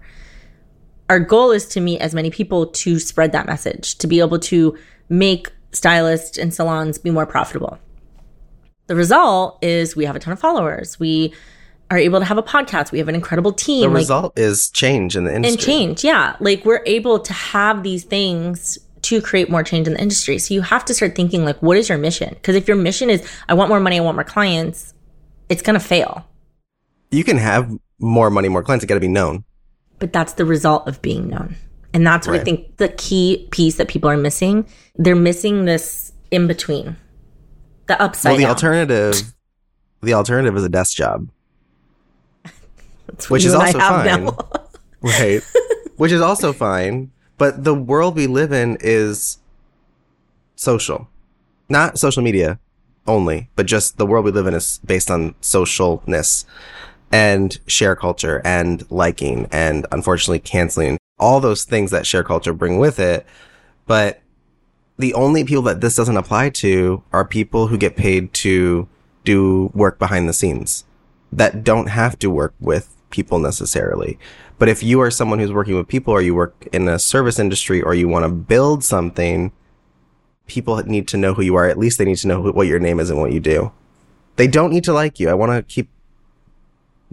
Our 1.10 1.20
goal 1.20 1.52
is 1.52 1.68
to 1.70 1.82
meet 1.82 2.00
as 2.00 2.14
many 2.14 2.30
people 2.30 2.68
to 2.68 3.00
spread 3.00 3.32
that 3.32 3.48
message, 3.48 3.98
to 3.98 4.08
be 4.08 4.20
able 4.20 4.40
to 4.40 4.78
make 5.10 5.52
stylists 5.72 6.38
and 6.38 6.54
salons 6.54 6.98
be 6.98 7.10
more 7.10 7.26
profitable. 7.26 7.80
The 8.88 8.96
result 8.96 9.58
is 9.64 9.96
we 9.96 10.06
have 10.06 10.16
a 10.16 10.20
ton 10.20 10.34
of 10.34 10.40
followers. 10.40 11.00
We 11.00 11.34
are 11.92 11.98
able 11.98 12.20
to 12.20 12.26
have 12.26 12.38
a 12.38 12.44
podcast. 12.44 12.92
We 12.92 13.00
have 13.00 13.08
an 13.08 13.16
incredible 13.16 13.52
team. 13.52 13.82
The 13.82 13.88
like- 13.90 14.02
result 14.02 14.38
is 14.38 14.70
change 14.70 15.16
in 15.16 15.24
the 15.24 15.34
industry. 15.36 15.54
and 15.54 15.66
change. 15.66 16.04
Yeah. 16.04 16.36
Like 16.40 16.64
we're 16.66 16.84
able 16.86 17.20
to 17.20 17.34
have 17.34 17.84
these 17.84 18.04
things 18.04 18.78
to 19.02 19.22
create 19.22 19.50
more 19.50 19.64
change 19.64 19.88
in 19.88 19.94
the 19.94 20.02
industry. 20.02 20.38
So 20.38 20.54
you 20.54 20.62
have 20.62 20.86
to 20.86 20.94
start 20.94 21.16
thinking 21.16 21.46
like, 21.46 21.60
what 21.62 21.78
is 21.78 21.90
your 21.90 21.98
mission? 21.98 22.30
Because 22.30 22.56
if 22.56 22.68
your 22.68 22.78
mission 22.78 23.10
is, 23.10 23.28
I 23.48 23.54
want 23.54 23.70
more 23.70 23.80
money, 23.80 23.98
I 23.98 24.02
want 24.02 24.16
more 24.16 24.24
clients, 24.24 24.94
it's 25.48 25.62
going 25.62 25.80
to 25.80 25.86
fail. 25.86 26.28
You 27.10 27.24
can 27.24 27.38
have 27.38 27.72
more 28.00 28.30
money, 28.30 28.50
more 28.50 28.62
clients. 28.62 28.84
It 28.84 28.88
got 28.88 28.96
to 28.96 29.00
be 29.00 29.08
known. 29.08 29.44
But 30.00 30.14
that's 30.14 30.34
the 30.34 30.46
result 30.46 30.88
of 30.88 31.02
being 31.02 31.28
known. 31.28 31.56
And 31.94 32.06
that's 32.06 32.28
what 32.28 32.40
I 32.40 32.44
think 32.44 32.78
the 32.78 32.90
key 32.90 33.48
piece 33.52 33.76
that 33.78 33.88
people 33.88 34.10
are 34.10 34.18
missing. 34.18 34.66
They're 34.96 35.16
missing 35.16 35.66
this 35.66 36.14
in 36.32 36.48
between, 36.48 36.96
the 37.88 38.00
upside 38.02 38.32
well, 38.32 38.38
the 38.38 38.44
down. 38.44 38.50
alternative, 38.52 39.34
the 40.02 40.14
alternative 40.14 40.56
is 40.56 40.64
a 40.64 40.70
desk 40.70 40.96
job, 40.96 41.30
which 43.30 43.44
is 43.44 43.54
also 43.54 43.80
fine. 43.80 44.30
right? 45.02 45.42
which 45.98 46.12
is 46.12 46.22
also 46.22 46.54
fine. 46.54 47.12
But 47.38 47.64
the 47.64 47.74
world 47.74 48.16
we 48.16 48.28
live 48.28 48.52
in 48.52 48.78
is 48.82 49.40
social, 50.56 51.10
not 51.70 51.98
social 51.98 52.22
media 52.22 52.60
only, 53.08 53.50
but 53.56 53.66
just 53.66 53.98
the 53.98 54.06
world 54.06 54.26
we 54.26 54.32
live 54.32 54.46
in 54.46 54.54
is 54.54 54.80
based 54.86 55.10
on 55.10 55.34
socialness 55.42 56.46
and 57.12 57.60
share 57.68 57.96
culture 57.96 58.42
and 58.46 58.90
liking 58.92 59.48
and 59.52 59.88
unfortunately 59.92 60.40
canceling 60.40 60.98
all 61.18 61.40
those 61.40 61.64
things 61.64 61.92
that 61.92 62.06
share 62.06 62.24
culture 62.24 62.54
bring 62.54 62.80
with 62.80 63.00
it. 63.00 63.26
But 63.86 64.22
the 64.98 65.14
only 65.14 65.44
people 65.44 65.64
that 65.64 65.82
this 65.82 65.96
doesn't 65.96 66.18
apply 66.18 66.50
to 66.50 67.04
are 67.12 67.26
people 67.26 67.68
who 67.68 67.78
get 67.78 67.96
paid 67.96 68.34
to 68.34 68.88
do 69.24 69.72
work 69.74 70.00
behind 70.00 70.28
the 70.30 70.34
scenes 70.34 70.86
that 71.32 71.64
don't 71.64 71.88
have 71.88 72.18
to 72.20 72.30
work 72.30 72.54
with 72.60 72.96
people 73.10 73.40
necessarily. 73.40 74.18
But 74.58 74.70
if 74.70 74.84
you 74.84 75.00
are 75.02 75.12
someone 75.12 75.40
who's 75.40 75.54
working 75.54 75.76
with 75.76 75.88
people 75.88 76.14
or 76.14 76.22
you 76.22 76.36
work 76.36 76.68
in 76.74 76.88
a 76.88 77.00
service 77.00 77.40
industry 77.40 77.82
or 77.82 77.94
you 77.94 78.08
want 78.08 78.26
to 78.26 78.30
build 78.30 78.84
something, 78.84 79.52
people 80.48 80.76
need 80.84 81.08
to 81.10 81.18
know 81.18 81.34
who 81.34 81.42
you 81.42 81.56
are. 81.56 81.68
At 81.68 81.78
least 81.78 81.98
they 81.98 82.06
need 82.06 82.18
to 82.18 82.28
know 82.28 82.42
what 82.42 82.68
your 82.68 82.80
name 82.80 83.00
is 83.00 83.10
and 83.10 83.20
what 83.20 83.32
you 83.32 83.40
do. 83.40 83.72
They 84.36 84.48
don't 84.48 84.72
need 84.72 84.84
to 84.86 84.94
like 84.94 85.20
you. 85.20 85.30
I 85.30 85.34
want 85.34 85.52
to 85.52 85.64
keep 85.64 85.90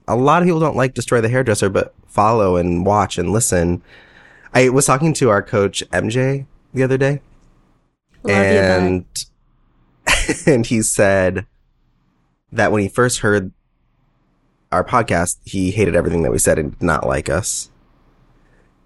a 0.08 0.16
lot 0.16 0.42
of 0.42 0.46
people 0.46 0.60
don't 0.60 0.76
like 0.76 0.94
destroy 0.94 1.20
the 1.20 1.28
hairdresser, 1.28 1.68
but 1.68 1.94
follow 2.06 2.56
and 2.56 2.86
watch 2.86 3.18
and 3.18 3.30
listen. 3.30 3.82
I 4.54 4.68
was 4.68 4.86
talking 4.86 5.12
to 5.14 5.28
our 5.28 5.42
coach 5.42 5.82
MJ 5.90 6.46
the 6.72 6.82
other 6.82 6.96
day 6.96 7.20
Love 8.22 8.36
you, 8.36 8.58
and 8.58 9.24
and 10.46 10.66
he 10.66 10.82
said 10.82 11.46
that 12.52 12.72
when 12.72 12.82
he 12.82 12.88
first 12.88 13.20
heard 13.20 13.52
our 14.72 14.84
podcast, 14.84 15.38
he 15.44 15.70
hated 15.70 15.94
everything 15.94 16.22
that 16.22 16.32
we 16.32 16.38
said 16.38 16.58
and 16.58 16.72
did 16.72 16.84
not 16.84 17.06
like 17.06 17.28
us. 17.28 17.70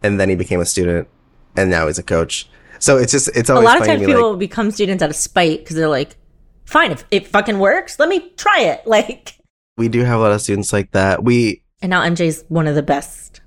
And 0.03 0.21
then 0.21 0.29
he 0.29 0.35
became 0.35 0.61
a 0.61 0.67
student, 0.67 1.09
and 1.57 1.71
now 1.71 1.87
he's 1.87 1.99
a 1.99 2.03
coach. 2.03 2.49
So 2.79 2.97
it's 2.97 3.13
just 3.13 3.29
it's 3.35 3.51
a 3.51 3.55
always 3.55 3.67
lot 3.67 3.81
of 3.81 3.87
times 3.87 4.05
people 4.05 4.31
like, 4.31 4.39
become 4.39 4.71
students 4.71 5.03
out 5.03 5.11
of 5.11 5.17
spite 5.17 5.61
because 5.61 5.77
they're 5.77 5.89
like, 5.89 6.17
fine, 6.65 6.91
if 6.91 7.05
it 7.11 7.27
fucking 7.27 7.59
works, 7.59 7.99
let 7.99 8.09
me 8.09 8.31
try 8.37 8.61
it. 8.61 8.83
Like, 8.87 9.37
we 9.81 9.89
do 9.89 10.05
have 10.05 10.21
a 10.21 10.23
lot 10.23 10.33
of 10.33 10.41
students 10.43 10.73
like 10.73 10.93
that. 10.93 11.25
We 11.25 11.63
and 11.83 11.91
now 11.91 12.03
MJ's 12.03 12.45
one 12.49 12.67
of 12.69 12.75
the 12.75 12.83
best. 12.83 13.41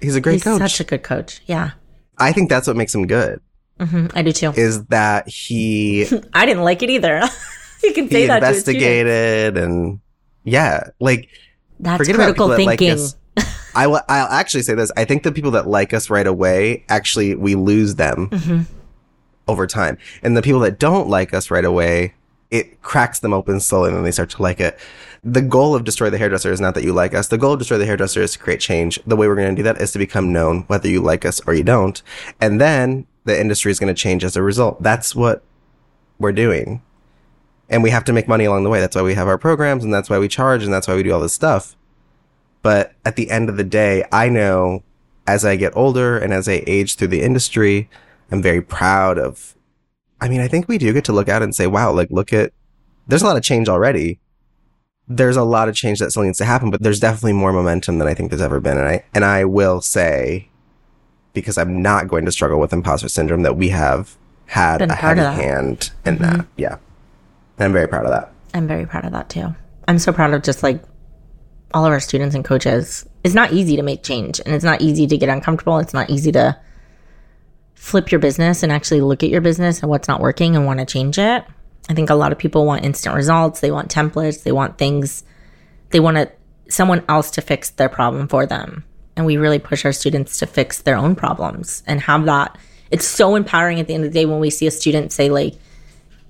he's 0.00 0.14
a 0.16 0.20
great 0.20 0.34
He's 0.34 0.44
coach. 0.44 0.60
such 0.60 0.80
a 0.80 0.84
good 0.84 1.02
coach. 1.02 1.42
Yeah. 1.46 1.72
I 2.18 2.32
think 2.32 2.48
that's 2.48 2.66
what 2.68 2.76
makes 2.76 2.94
him 2.94 3.06
good 3.06 3.40
hmm 3.80 4.06
I 4.14 4.22
do 4.22 4.30
too. 4.30 4.52
is 4.56 4.84
that 4.86 5.28
he 5.28 6.06
I 6.32 6.46
didn't 6.46 6.62
like 6.62 6.82
it 6.82 6.90
either. 6.90 7.20
you 7.82 7.92
can 7.92 8.08
say 8.08 8.20
he 8.22 8.26
that 8.28 8.36
investigated 8.42 9.58
and 9.58 10.00
yeah, 10.44 10.90
like 11.00 11.28
That's 11.80 11.98
forget 11.98 12.14
about 12.14 12.24
critical 12.36 12.46
people 12.46 12.56
that 12.56 12.64
like 12.66 12.78
thinking. 12.78 13.04
us. 13.04 13.16
I 13.74 13.88
will. 13.88 14.00
I'll 14.08 14.28
actually 14.28 14.62
say 14.62 14.74
this. 14.74 14.92
I 14.96 15.04
think 15.04 15.24
the 15.24 15.32
people 15.32 15.50
that 15.52 15.66
like 15.66 15.92
us 15.92 16.08
right 16.08 16.26
away, 16.26 16.84
actually, 16.88 17.34
we 17.34 17.56
lose 17.56 17.96
them 17.96 18.28
hmm 18.32 18.60
over 19.48 19.66
time, 19.66 19.98
and 20.22 20.36
the 20.36 20.42
people 20.42 20.60
that 20.60 20.78
don't 20.78 21.08
like 21.08 21.34
us 21.34 21.50
right 21.50 21.64
away, 21.64 22.14
it 22.50 22.80
cracks 22.82 23.18
them 23.20 23.32
open 23.34 23.58
slowly, 23.58 23.88
and 23.88 23.96
then 23.96 24.04
they 24.04 24.12
start 24.12 24.30
to 24.30 24.42
like 24.42 24.60
it. 24.60 24.78
The 25.24 25.40
goal 25.40 25.74
of 25.74 25.84
destroy 25.84 26.10
the 26.10 26.18
hairdresser 26.18 26.52
is 26.52 26.60
not 26.60 26.74
that 26.74 26.84
you 26.84 26.92
like 26.92 27.14
us. 27.14 27.28
The 27.28 27.38
goal 27.38 27.54
of 27.54 27.58
destroy 27.58 27.78
the 27.78 27.86
hairdresser 27.86 28.20
is 28.20 28.32
to 28.32 28.38
create 28.38 28.60
change. 28.60 29.00
The 29.06 29.16
way 29.16 29.26
we're 29.26 29.36
going 29.36 29.54
to 29.54 29.60
do 29.60 29.62
that 29.62 29.80
is 29.80 29.92
to 29.92 29.98
become 29.98 30.32
known, 30.32 30.64
whether 30.66 30.88
you 30.88 31.00
like 31.00 31.24
us 31.24 31.40
or 31.46 31.54
you 31.54 31.64
don't, 31.64 32.02
and 32.40 32.60
then 32.60 33.06
the 33.24 33.38
industry 33.38 33.72
is 33.72 33.78
going 33.78 33.94
to 33.94 34.00
change 34.00 34.22
as 34.22 34.36
a 34.36 34.42
result. 34.42 34.82
That's 34.82 35.14
what 35.14 35.42
we're 36.18 36.32
doing. 36.32 36.82
And 37.70 37.82
we 37.82 37.90
have 37.90 38.04
to 38.04 38.12
make 38.12 38.28
money 38.28 38.44
along 38.44 38.64
the 38.64 38.70
way. 38.70 38.80
That's 38.80 38.94
why 38.94 39.02
we 39.02 39.14
have 39.14 39.26
our 39.26 39.38
programs 39.38 39.82
and 39.82 39.94
that's 39.94 40.10
why 40.10 40.18
we 40.18 40.28
charge 40.28 40.62
and 40.62 40.72
that's 40.72 40.86
why 40.86 40.94
we 40.94 41.02
do 41.02 41.12
all 41.12 41.20
this 41.20 41.32
stuff. 41.32 41.74
But 42.62 42.92
at 43.04 43.16
the 43.16 43.30
end 43.30 43.48
of 43.48 43.56
the 43.56 43.64
day, 43.64 44.04
I 44.12 44.28
know 44.28 44.82
as 45.26 45.44
I 45.44 45.56
get 45.56 45.74
older 45.74 46.18
and 46.18 46.32
as 46.34 46.48
I 46.48 46.62
age 46.66 46.96
through 46.96 47.08
the 47.08 47.22
industry, 47.22 47.88
I'm 48.30 48.42
very 48.42 48.60
proud 48.60 49.18
of. 49.18 49.54
I 50.20 50.28
mean, 50.28 50.40
I 50.40 50.48
think 50.48 50.68
we 50.68 50.78
do 50.78 50.92
get 50.92 51.04
to 51.06 51.12
look 51.12 51.28
out 51.28 51.42
and 51.42 51.54
say, 51.54 51.66
wow, 51.66 51.92
like, 51.92 52.10
look 52.10 52.32
at, 52.32 52.52
there's 53.06 53.22
a 53.22 53.26
lot 53.26 53.36
of 53.36 53.42
change 53.42 53.68
already. 53.68 54.18
There's 55.06 55.36
a 55.36 55.44
lot 55.44 55.68
of 55.68 55.74
change 55.74 55.98
that 55.98 56.10
still 56.10 56.22
needs 56.22 56.38
to 56.38 56.44
happen, 56.46 56.70
but 56.70 56.82
there's 56.82 56.98
definitely 57.00 57.34
more 57.34 57.52
momentum 57.52 57.98
than 57.98 58.08
I 58.08 58.14
think 58.14 58.30
there's 58.30 58.40
ever 58.40 58.58
been. 58.60 58.78
And 58.78 58.88
I, 58.88 59.04
and 59.14 59.24
I 59.24 59.44
will 59.44 59.80
say, 59.82 60.48
because 61.34 61.58
I'm 61.58 61.82
not 61.82 62.08
going 62.08 62.24
to 62.24 62.32
struggle 62.32 62.58
with 62.58 62.72
imposter 62.72 63.08
syndrome, 63.08 63.42
that 63.42 63.56
we 63.56 63.68
have 63.68 64.16
had 64.46 64.78
Been 64.78 64.90
a 64.90 64.94
heavy 64.94 65.20
hand 65.20 65.90
in 66.06 66.16
Mhm. 66.16 66.20
that. 66.20 66.46
Yeah. 66.56 66.76
And 67.58 67.66
I'm 67.66 67.72
very 67.72 67.86
proud 67.88 68.04
of 68.06 68.12
that. 68.12 68.30
I'm 68.54 68.66
very 68.66 68.86
proud 68.86 69.04
of 69.04 69.12
that 69.12 69.28
too. 69.28 69.54
I'm 69.88 69.98
so 69.98 70.12
proud 70.12 70.32
of 70.32 70.42
just 70.42 70.62
like 70.62 70.82
all 71.74 71.84
of 71.84 71.92
our 71.92 72.00
students 72.00 72.34
and 72.34 72.44
coaches. 72.44 73.04
It's 73.24 73.34
not 73.34 73.52
easy 73.52 73.76
to 73.76 73.82
make 73.82 74.02
change 74.02 74.40
and 74.44 74.54
it's 74.54 74.64
not 74.64 74.80
easy 74.80 75.06
to 75.06 75.16
get 75.18 75.28
uncomfortable. 75.28 75.78
It's 75.78 75.92
not 75.94 76.08
easy 76.08 76.30
to 76.32 76.56
flip 77.74 78.10
your 78.12 78.18
business 78.20 78.62
and 78.62 78.70
actually 78.72 79.00
look 79.00 79.22
at 79.22 79.28
your 79.30 79.40
business 79.40 79.82
and 79.82 79.90
what's 79.90 80.08
not 80.08 80.20
working 80.20 80.56
and 80.56 80.64
want 80.66 80.78
to 80.80 80.86
change 80.86 81.18
it. 81.18 81.44
I 81.88 81.94
think 81.94 82.10
a 82.10 82.14
lot 82.14 82.32
of 82.32 82.38
people 82.38 82.64
want 82.64 82.84
instant 82.84 83.14
results. 83.14 83.60
They 83.60 83.70
want 83.70 83.90
templates. 83.90 84.42
They 84.42 84.52
want 84.52 84.78
things. 84.78 85.24
They 85.90 86.00
want 86.00 86.16
it, 86.16 86.38
someone 86.68 87.04
else 87.08 87.30
to 87.32 87.42
fix 87.42 87.70
their 87.70 87.88
problem 87.88 88.28
for 88.28 88.46
them. 88.46 88.84
And 89.16 89.26
we 89.26 89.36
really 89.36 89.58
push 89.58 89.84
our 89.84 89.92
students 89.92 90.38
to 90.38 90.46
fix 90.46 90.82
their 90.82 90.96
own 90.96 91.14
problems 91.14 91.82
and 91.86 92.00
have 92.00 92.24
that. 92.24 92.58
It's 92.90 93.06
so 93.06 93.36
empowering 93.36 93.80
at 93.80 93.86
the 93.86 93.94
end 93.94 94.04
of 94.04 94.12
the 94.12 94.18
day 94.18 94.26
when 94.26 94.40
we 94.40 94.50
see 94.50 94.66
a 94.66 94.70
student 94.70 95.12
say, 95.12 95.30
like, 95.30 95.54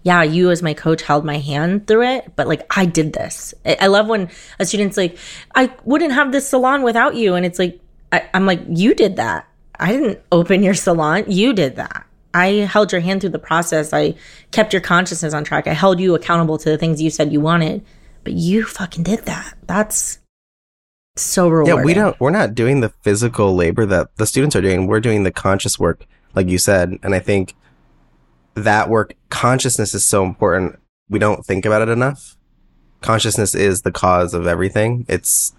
yeah, 0.03 0.23
you 0.23 0.51
as 0.51 0.62
my 0.62 0.75
coach 0.75 1.03
held 1.03 1.25
my 1.25 1.38
hand 1.38 1.87
through 1.87 2.03
it, 2.03 2.33
but 2.37 2.47
like 2.47 2.67
I 2.77 2.85
did 2.85 3.14
this. 3.14 3.55
I, 3.64 3.87
love 3.87 4.07
when 4.07 4.29
a 4.59 4.67
student's 4.67 4.99
like, 4.99 5.17
I 5.55 5.75
wouldn't 5.85 6.12
have 6.12 6.31
this 6.31 6.49
salon 6.49 6.83
without 6.83 7.14
you. 7.14 7.35
And 7.35 7.47
it's 7.47 7.59
like, 7.59 7.81
I, 8.12 8.29
I'm 8.35 8.45
like, 8.45 8.61
you 8.69 8.95
did 8.95 9.17
that. 9.17 9.49
I 9.81 9.93
didn't 9.93 10.21
open 10.31 10.62
your 10.62 10.75
salon. 10.75 11.25
You 11.29 11.55
did 11.55 11.77
that. 11.77 12.07
I 12.35 12.49
held 12.66 12.90
your 12.90 13.01
hand 13.01 13.20
through 13.20 13.31
the 13.31 13.38
process. 13.38 13.92
I 13.92 14.16
kept 14.51 14.73
your 14.73 14.83
consciousness 14.83 15.33
on 15.33 15.44
track. 15.44 15.68
I 15.68 15.73
held 15.73 16.01
you 16.01 16.14
accountable 16.16 16.59
to 16.59 16.68
the 16.68 16.77
things 16.77 17.01
you 17.01 17.09
said 17.09 17.33
you 17.33 17.40
wanted, 17.40 17.85
but 18.25 18.33
you 18.33 18.64
fucking 18.64 19.05
did 19.05 19.25
that. 19.27 19.55
That's 19.66 20.18
so 21.16 21.49
rewarding. 21.49 21.77
Yeah, 21.77 21.85
we 21.85 21.94
don't. 21.94 22.18
We're 22.20 22.31
not 22.31 22.57
doing 22.57 22.81
the 22.81 22.88
physical 23.03 23.55
labor 23.55 23.87
that 23.87 24.16
the 24.16 24.27
students 24.27 24.57
are 24.57 24.61
doing. 24.61 24.88
We're 24.88 25.01
doing 25.01 25.23
the 25.23 25.31
conscious 25.31 25.79
work, 25.79 26.07
like 26.35 26.49
you 26.49 26.59
said. 26.59 26.99
And 27.05 27.14
I 27.14 27.20
think 27.20 27.55
that 28.55 28.88
work, 28.88 29.14
consciousness 29.31 29.94
is 29.94 30.05
so 30.05 30.25
important. 30.25 30.79
We 31.09 31.20
don't 31.20 31.47
think 31.47 31.64
about 31.64 31.83
it 31.83 31.88
enough. 31.88 32.37
Consciousness 33.01 33.55
is 33.55 33.83
the 33.83 33.92
cause 33.92 34.35
of 34.35 34.47
everything. 34.49 35.07
It's 35.09 35.55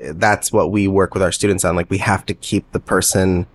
that's 0.00 0.52
what 0.52 0.70
we 0.70 0.86
work 0.88 1.14
with 1.14 1.22
our 1.22 1.32
students 1.32 1.64
on. 1.64 1.74
Like 1.74 1.90
we 1.90 1.98
have 1.98 2.24
to 2.26 2.34
keep 2.34 2.70
the 2.70 2.80
person 2.80 3.46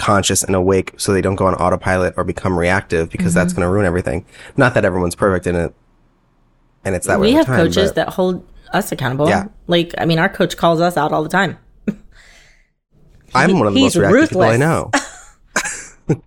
conscious 0.00 0.42
and 0.42 0.56
awake 0.56 0.94
so 0.96 1.12
they 1.12 1.20
don't 1.20 1.36
go 1.36 1.46
on 1.46 1.54
autopilot 1.54 2.14
or 2.16 2.24
become 2.24 2.58
reactive 2.58 3.10
because 3.10 3.34
that's 3.34 3.52
Mm-hmm. 3.52 3.60
going 3.60 3.68
to 3.68 3.72
ruin 3.74 3.86
everything. 3.86 4.24
Not 4.56 4.74
that 4.74 4.84
everyone's 4.84 5.14
perfect 5.14 5.46
in 5.46 5.54
it, 5.54 5.74
and 6.84 6.94
it's 6.94 7.06
that 7.06 7.20
way. 7.20 7.28
we 7.28 7.32
have 7.34 7.46
time, 7.46 7.56
coaches 7.56 7.92
that 7.92 8.08
hold 8.08 8.46
us 8.72 8.90
accountable. 8.92 9.28
Yeah. 9.28 9.48
Like, 9.66 9.94
I 9.98 10.04
mean, 10.06 10.18
our 10.18 10.28
coach 10.28 10.56
calls 10.56 10.80
us 10.80 10.96
out 10.96 11.12
all 11.12 11.22
the 11.22 11.28
time. 11.28 11.58
I'm 13.34 13.58
one 13.58 13.66
of 13.66 13.74
the 13.74 13.80
most 13.80 13.96
reactive 13.96 14.28
people 14.30 14.42
I 14.42 14.56
know. 14.56 14.90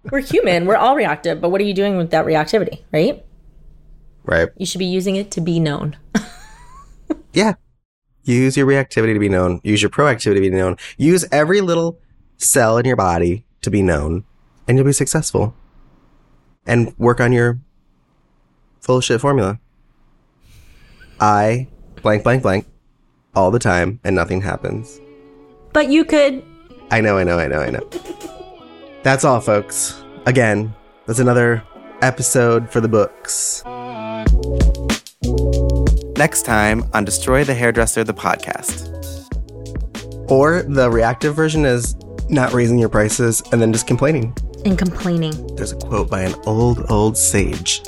We're 0.11 0.19
human. 0.21 0.65
We're 0.65 0.77
all 0.77 0.95
reactive. 0.95 1.41
But 1.41 1.49
what 1.49 1.59
are 1.59 1.65
you 1.65 1.73
doing 1.73 1.97
with 1.97 2.11
that 2.11 2.25
reactivity, 2.25 2.81
right? 2.93 3.23
Right. 4.23 4.49
You 4.57 4.65
should 4.65 4.79
be 4.79 4.85
using 4.85 5.15
it 5.17 5.31
to 5.31 5.41
be 5.41 5.59
known. 5.59 5.97
Yeah. 7.33 7.55
Use 8.23 8.55
your 8.55 8.65
reactivity 8.65 9.13
to 9.13 9.19
be 9.19 9.27
known. 9.27 9.59
Use 9.63 9.81
your 9.81 9.89
proactivity 9.89 10.35
to 10.35 10.41
be 10.41 10.49
known. 10.49 10.77
Use 10.97 11.25
every 11.31 11.59
little 11.59 11.99
cell 12.37 12.77
in 12.77 12.85
your 12.85 12.95
body 12.95 13.45
to 13.63 13.71
be 13.71 13.81
known, 13.81 14.23
and 14.67 14.77
you'll 14.77 14.85
be 14.85 14.93
successful. 14.93 15.55
And 16.65 16.97
work 16.97 17.19
on 17.19 17.33
your 17.33 17.59
full 18.79 19.01
shit 19.01 19.19
formula. 19.19 19.59
I 21.19 21.67
blank, 22.01 22.23
blank, 22.23 22.43
blank 22.43 22.67
all 23.35 23.51
the 23.51 23.59
time, 23.59 23.99
and 24.03 24.15
nothing 24.15 24.41
happens. 24.41 24.99
But 25.73 25.89
you 25.89 26.05
could. 26.05 26.43
I 26.91 27.01
know, 27.01 27.17
I 27.17 27.23
know, 27.23 27.39
I 27.39 27.47
know, 27.47 27.59
I 27.59 27.69
know. 27.69 27.89
That's 29.03 29.25
all, 29.25 29.41
folks. 29.41 30.03
Again, 30.25 30.73
that's 31.05 31.19
another 31.19 31.63
episode 32.01 32.69
for 32.69 32.79
the 32.79 32.87
books. 32.87 33.63
Next 36.17 36.43
time 36.43 36.89
on 36.93 37.03
Destroy 37.03 37.43
the 37.43 37.53
Hairdresser, 37.53 38.03
the 38.03 38.13
podcast. 38.13 38.89
Or 40.29 40.63
the 40.63 40.89
reactive 40.89 41.35
version 41.35 41.65
is 41.65 41.95
not 42.29 42.53
raising 42.53 42.79
your 42.79 42.89
prices 42.89 43.41
and 43.51 43.61
then 43.61 43.71
just 43.73 43.87
complaining. 43.87 44.35
And 44.65 44.77
complaining. 44.77 45.55
There's 45.55 45.71
a 45.71 45.77
quote 45.77 46.09
by 46.09 46.21
an 46.21 46.35
old, 46.45 46.89
old 46.89 47.17
sage. 47.17 47.81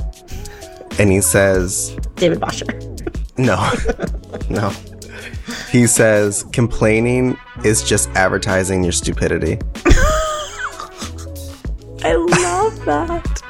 And 1.00 1.12
he 1.12 1.22
says, 1.22 1.96
David 2.16 2.40
Bosher. 2.40 2.66
no, 3.38 3.72
no. 4.50 4.72
He 5.72 5.88
says, 5.88 6.44
complaining 6.52 7.38
is 7.64 7.84
just 7.84 8.10
advertising 8.12 8.84
your 8.84 8.94
stupidity. 8.94 9.60
I 12.04 12.14
love 12.14 12.86
that. 12.86 13.42